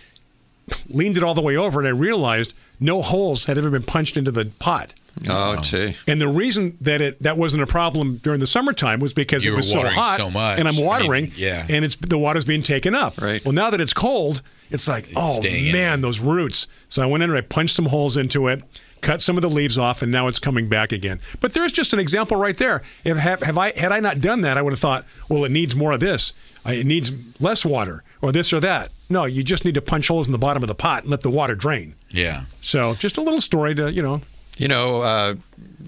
[0.89, 4.17] leaned it all the way over, and I realized no holes had ever been punched
[4.17, 4.95] into the pot.
[5.29, 5.97] Oh, gee.
[6.07, 9.51] And the reason that it that wasn't a problem during the summertime was because You
[9.51, 10.59] it were was so hot, so much.
[10.59, 11.67] and I I'm mean, watering, yeah.
[11.69, 13.21] and it's the water's being taken up.
[13.21, 13.45] Right.
[13.45, 14.41] Well, now that it's cold,
[14.71, 16.69] it's like, oh man, those roots.
[16.89, 18.63] So I went in and I punched some holes into it,
[19.01, 21.21] cut some of the leaves off, and now it's coming back again.
[21.41, 22.83] But there's just an example right there.
[23.05, 25.51] If have, have I had I not done that, I would have thought, well, it
[25.51, 26.33] needs more of this.
[26.67, 28.91] It needs less water, or this or that.
[29.09, 31.23] No, you just need to punch holes in the bottom of the pot and let
[31.23, 31.95] the water drain.
[32.11, 32.45] Yeah.
[32.61, 34.21] So just a little story to you know.
[34.59, 35.35] You know, uh,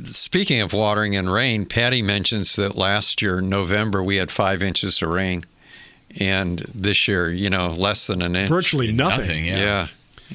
[0.05, 5.03] speaking of watering and rain, Patty mentions that last year, November, we had five inches
[5.03, 5.45] of rain.
[6.21, 8.51] And this year, you know, less than an inch.
[8.51, 9.19] Virtually nothing.
[9.21, 9.59] Nothing, yeah.
[9.59, 9.89] Yeah.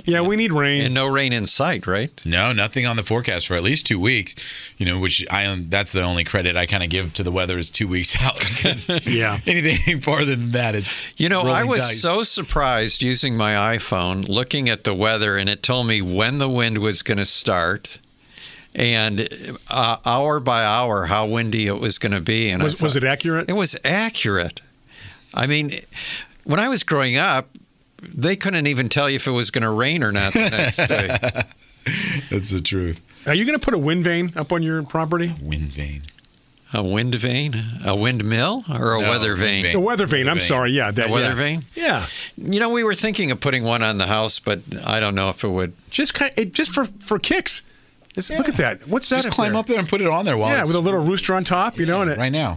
[0.06, 0.82] Yeah, we need rain.
[0.86, 2.12] And no rain in sight, right?
[2.26, 4.36] No, nothing on the forecast for at least two weeks.
[4.78, 7.58] You know, which I that's the only credit I kind of give to the weather
[7.58, 8.40] is two weeks out.
[8.40, 9.40] 'cause Yeah.
[9.46, 12.02] anything farther than that, it's You know, I was dice.
[12.02, 16.50] so surprised using my iPhone, looking at the weather, and it told me when the
[16.50, 18.00] wind was going to start,
[18.76, 22.50] and uh, hour by hour how windy it was going to be.
[22.50, 23.50] And I Was, was it accurate?
[23.50, 24.62] It was accurate.
[25.34, 25.72] I mean,
[26.44, 27.50] when I was growing up,
[28.02, 30.86] they couldn't even tell you if it was going to rain or not the next
[30.88, 31.08] day.
[32.30, 33.02] That's the truth.
[33.28, 35.34] Are you going to put a wind vane up on your property?
[35.40, 36.02] A Wind vane.
[36.74, 37.56] A wind vane,
[37.86, 39.64] a windmill, or a No, weather vane?
[39.64, 39.76] vane.
[39.78, 40.26] A weather vane.
[40.26, 40.48] Weather I'm vane.
[40.48, 40.72] sorry.
[40.74, 41.34] Yeah, that A weather yeah.
[41.36, 41.66] vane?
[41.76, 42.06] Yeah,
[42.36, 45.30] You know, we were thinking of putting one on the house, but I don't know
[45.30, 45.74] if it would.
[45.92, 47.62] just kind it, just for for kicks.
[48.16, 48.86] Just Look at that.
[48.88, 49.24] What's that?
[49.24, 49.60] Just climb there?
[49.62, 51.46] up there and put it on there while Yeah, it's with a little rooster on
[51.46, 52.56] top, you know, and it, right now.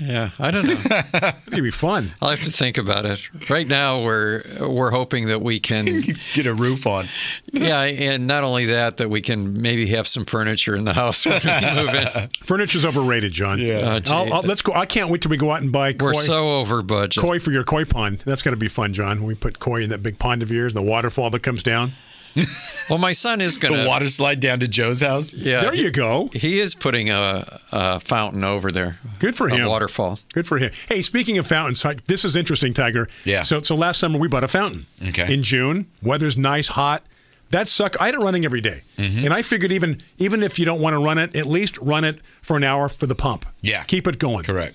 [0.00, 0.80] Yeah, I don't know.
[1.48, 2.12] it'd be fun.
[2.22, 3.28] I'll have to think about it.
[3.50, 6.02] Right now, we're we're hoping that we can,
[6.34, 7.08] Get a roof on.
[7.52, 11.26] yeah, and not only that, that we can maybe have some furniture in the house
[11.26, 12.28] when we move in.
[12.44, 13.54] Furniture's overrated, John.
[13.54, 13.72] Oh, gee.
[13.72, 14.72] Uh, I'll, I'll, let's go.
[14.72, 17.20] I can't wait till we go out and buy koi, We're so over budget.
[17.22, 18.18] koi for your koi pond.
[18.24, 19.18] That's going to be fun, John.
[19.18, 21.92] When we put koi in that big pond of yours, the waterfall that comes down.
[22.90, 23.88] Well, my son is going The to.
[23.88, 25.32] water slide down to Joe's house.
[25.32, 26.28] Yeah, there you go.
[26.34, 28.98] he is putting a, a fountain over there.
[29.20, 29.66] Good for a him.
[29.66, 30.18] waterfall.
[30.34, 30.70] Good for him.
[30.86, 33.08] Hey, speaking of fountains, this is interesting, Tiger.
[33.24, 33.42] Yeah.
[33.42, 34.84] So, so last summer we bought a fountain.
[35.08, 35.32] Okay.
[35.32, 37.02] In June, weather's nice, hot.
[37.50, 37.98] That suck.
[37.98, 38.82] I had it running every day.
[38.98, 39.24] Mm-hmm.
[39.24, 42.04] and I figured even even if you don't want to run it, at least run
[42.04, 43.46] it for an hour for the pump.
[43.62, 43.82] Yeah.
[43.84, 44.44] Keep it going.
[44.44, 44.74] Correct.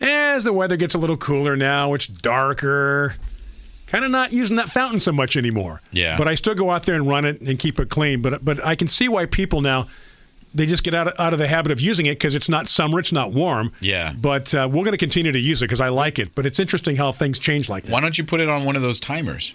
[0.00, 3.16] As the weather gets a little cooler now, it's darker.
[3.90, 5.82] Kind of not using that fountain so much anymore.
[5.90, 6.16] Yeah.
[6.16, 8.22] But I still go out there and run it and keep it clean.
[8.22, 9.88] But but I can see why people now
[10.54, 12.68] they just get out of, out of the habit of using it because it's not
[12.68, 13.72] summer, it's not warm.
[13.80, 14.12] Yeah.
[14.12, 16.34] But uh, we're going to continue to use it because I like it.
[16.34, 17.92] But it's interesting how things change like that.
[17.92, 19.54] Why don't you put it on one of those timers?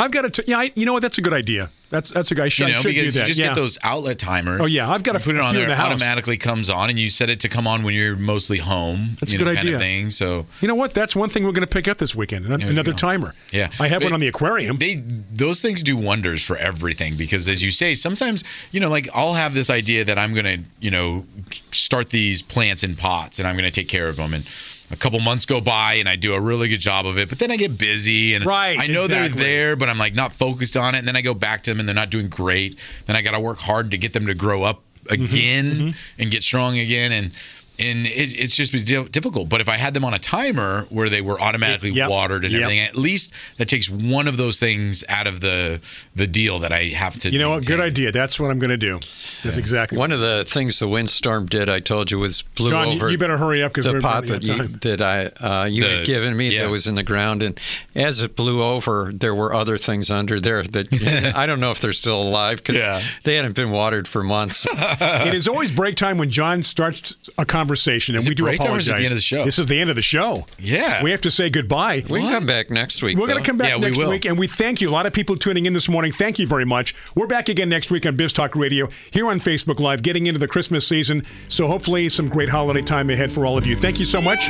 [0.00, 0.44] I've got to.
[0.46, 1.02] Yeah, I, you know what?
[1.02, 1.70] That's a good idea.
[1.90, 2.44] That's that's a guy.
[2.44, 3.26] I should, you know, I should because do that.
[3.26, 3.46] you just yeah.
[3.48, 4.60] get those outlet timers.
[4.60, 5.66] Oh, yeah, I've got to put it on there.
[5.66, 8.58] the It automatically comes on, and you set it to come on when you're mostly
[8.58, 9.16] home.
[9.20, 9.76] That's you a know, good kind idea.
[9.76, 10.10] of thing.
[10.10, 10.94] So You know what?
[10.94, 12.46] That's one thing we're going to pick up this weekend.
[12.46, 13.34] an- Another timer.
[13.52, 14.76] Yeah, I have one on the aquarium.
[14.78, 19.08] They those things do wonders for everything because, as you say, sometimes you know, like
[19.12, 21.26] I'll have this idea that I'm gonna, you know,
[21.72, 24.44] start these plants in pots and I'm gonna take care of them, and
[24.90, 27.38] a couple months go by and I do a really good job of it, but
[27.38, 29.28] then I get busy and Right, I know exactly.
[29.40, 31.70] they're there, but I'm like not focused on it, and then I go back to
[31.70, 32.76] them and they're not doing great.
[33.06, 36.30] Then I got to work hard to get them to grow up Mm-hmm, again and
[36.30, 37.32] get strong again, and.
[37.80, 39.48] And it, it's just been difficult.
[39.48, 42.10] But if I had them on a timer where they were automatically Yep.
[42.10, 42.62] watered and Yep.
[42.62, 45.80] everything, at least that takes one of those things out of the
[46.14, 47.30] the deal that I have to.
[47.30, 47.64] You know what?
[47.66, 48.12] Good idea.
[48.12, 49.00] That's what I'm going to do.
[49.42, 49.96] That's exactly.
[49.96, 53.10] One of the things the windstorm did, I told you, was blew John, over.
[53.10, 55.88] you better hurry up 'cause the we're pot that you, that I uh, you The-
[55.98, 56.64] had given me yeah.
[56.64, 57.58] that was in the ground, and
[57.96, 61.80] as it blew over, there were other things under there that I don't know if
[61.80, 63.00] they're still alive because Yeah.
[63.22, 64.66] they hadn't been watered for months.
[65.00, 67.69] it is always break time when John starts a conversation,
[68.16, 68.88] and Is we do break time or apologize.
[68.88, 69.44] is the end of the show?
[69.44, 70.46] This is the end of the show.
[70.58, 71.02] Yeah.
[71.02, 72.04] we have to say goodbye.
[72.08, 73.18] we can come back next week.
[73.18, 74.10] We're going to come back Yeah, next will.
[74.10, 74.88] week, and we thank you.
[74.88, 76.12] A lot of people tuning in this morning.
[76.12, 76.94] Thank you very much.
[77.14, 80.38] We're back again next week on Biz Talk Radio here on Facebook Live, getting into
[80.40, 81.24] the Christmas season.
[81.48, 83.76] So hopefully, some great holiday time ahead for all of you.
[83.76, 84.46] Thank you so much,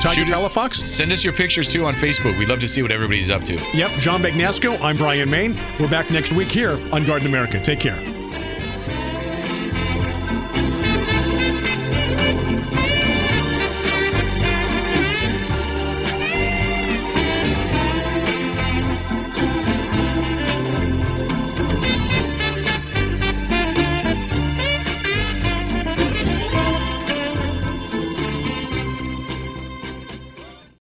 [0.00, 0.32] Tiger Shoot it.
[0.32, 0.84] Palafox.
[0.86, 2.38] Send us your pictures too on Facebook.
[2.38, 3.54] We'd love to see what everybody's up to.
[3.74, 4.80] Yep, John Bagnasco.
[4.80, 5.56] I'm Brian Main.
[5.78, 7.62] We're back next week here on Garden America.
[7.62, 8.21] Take care.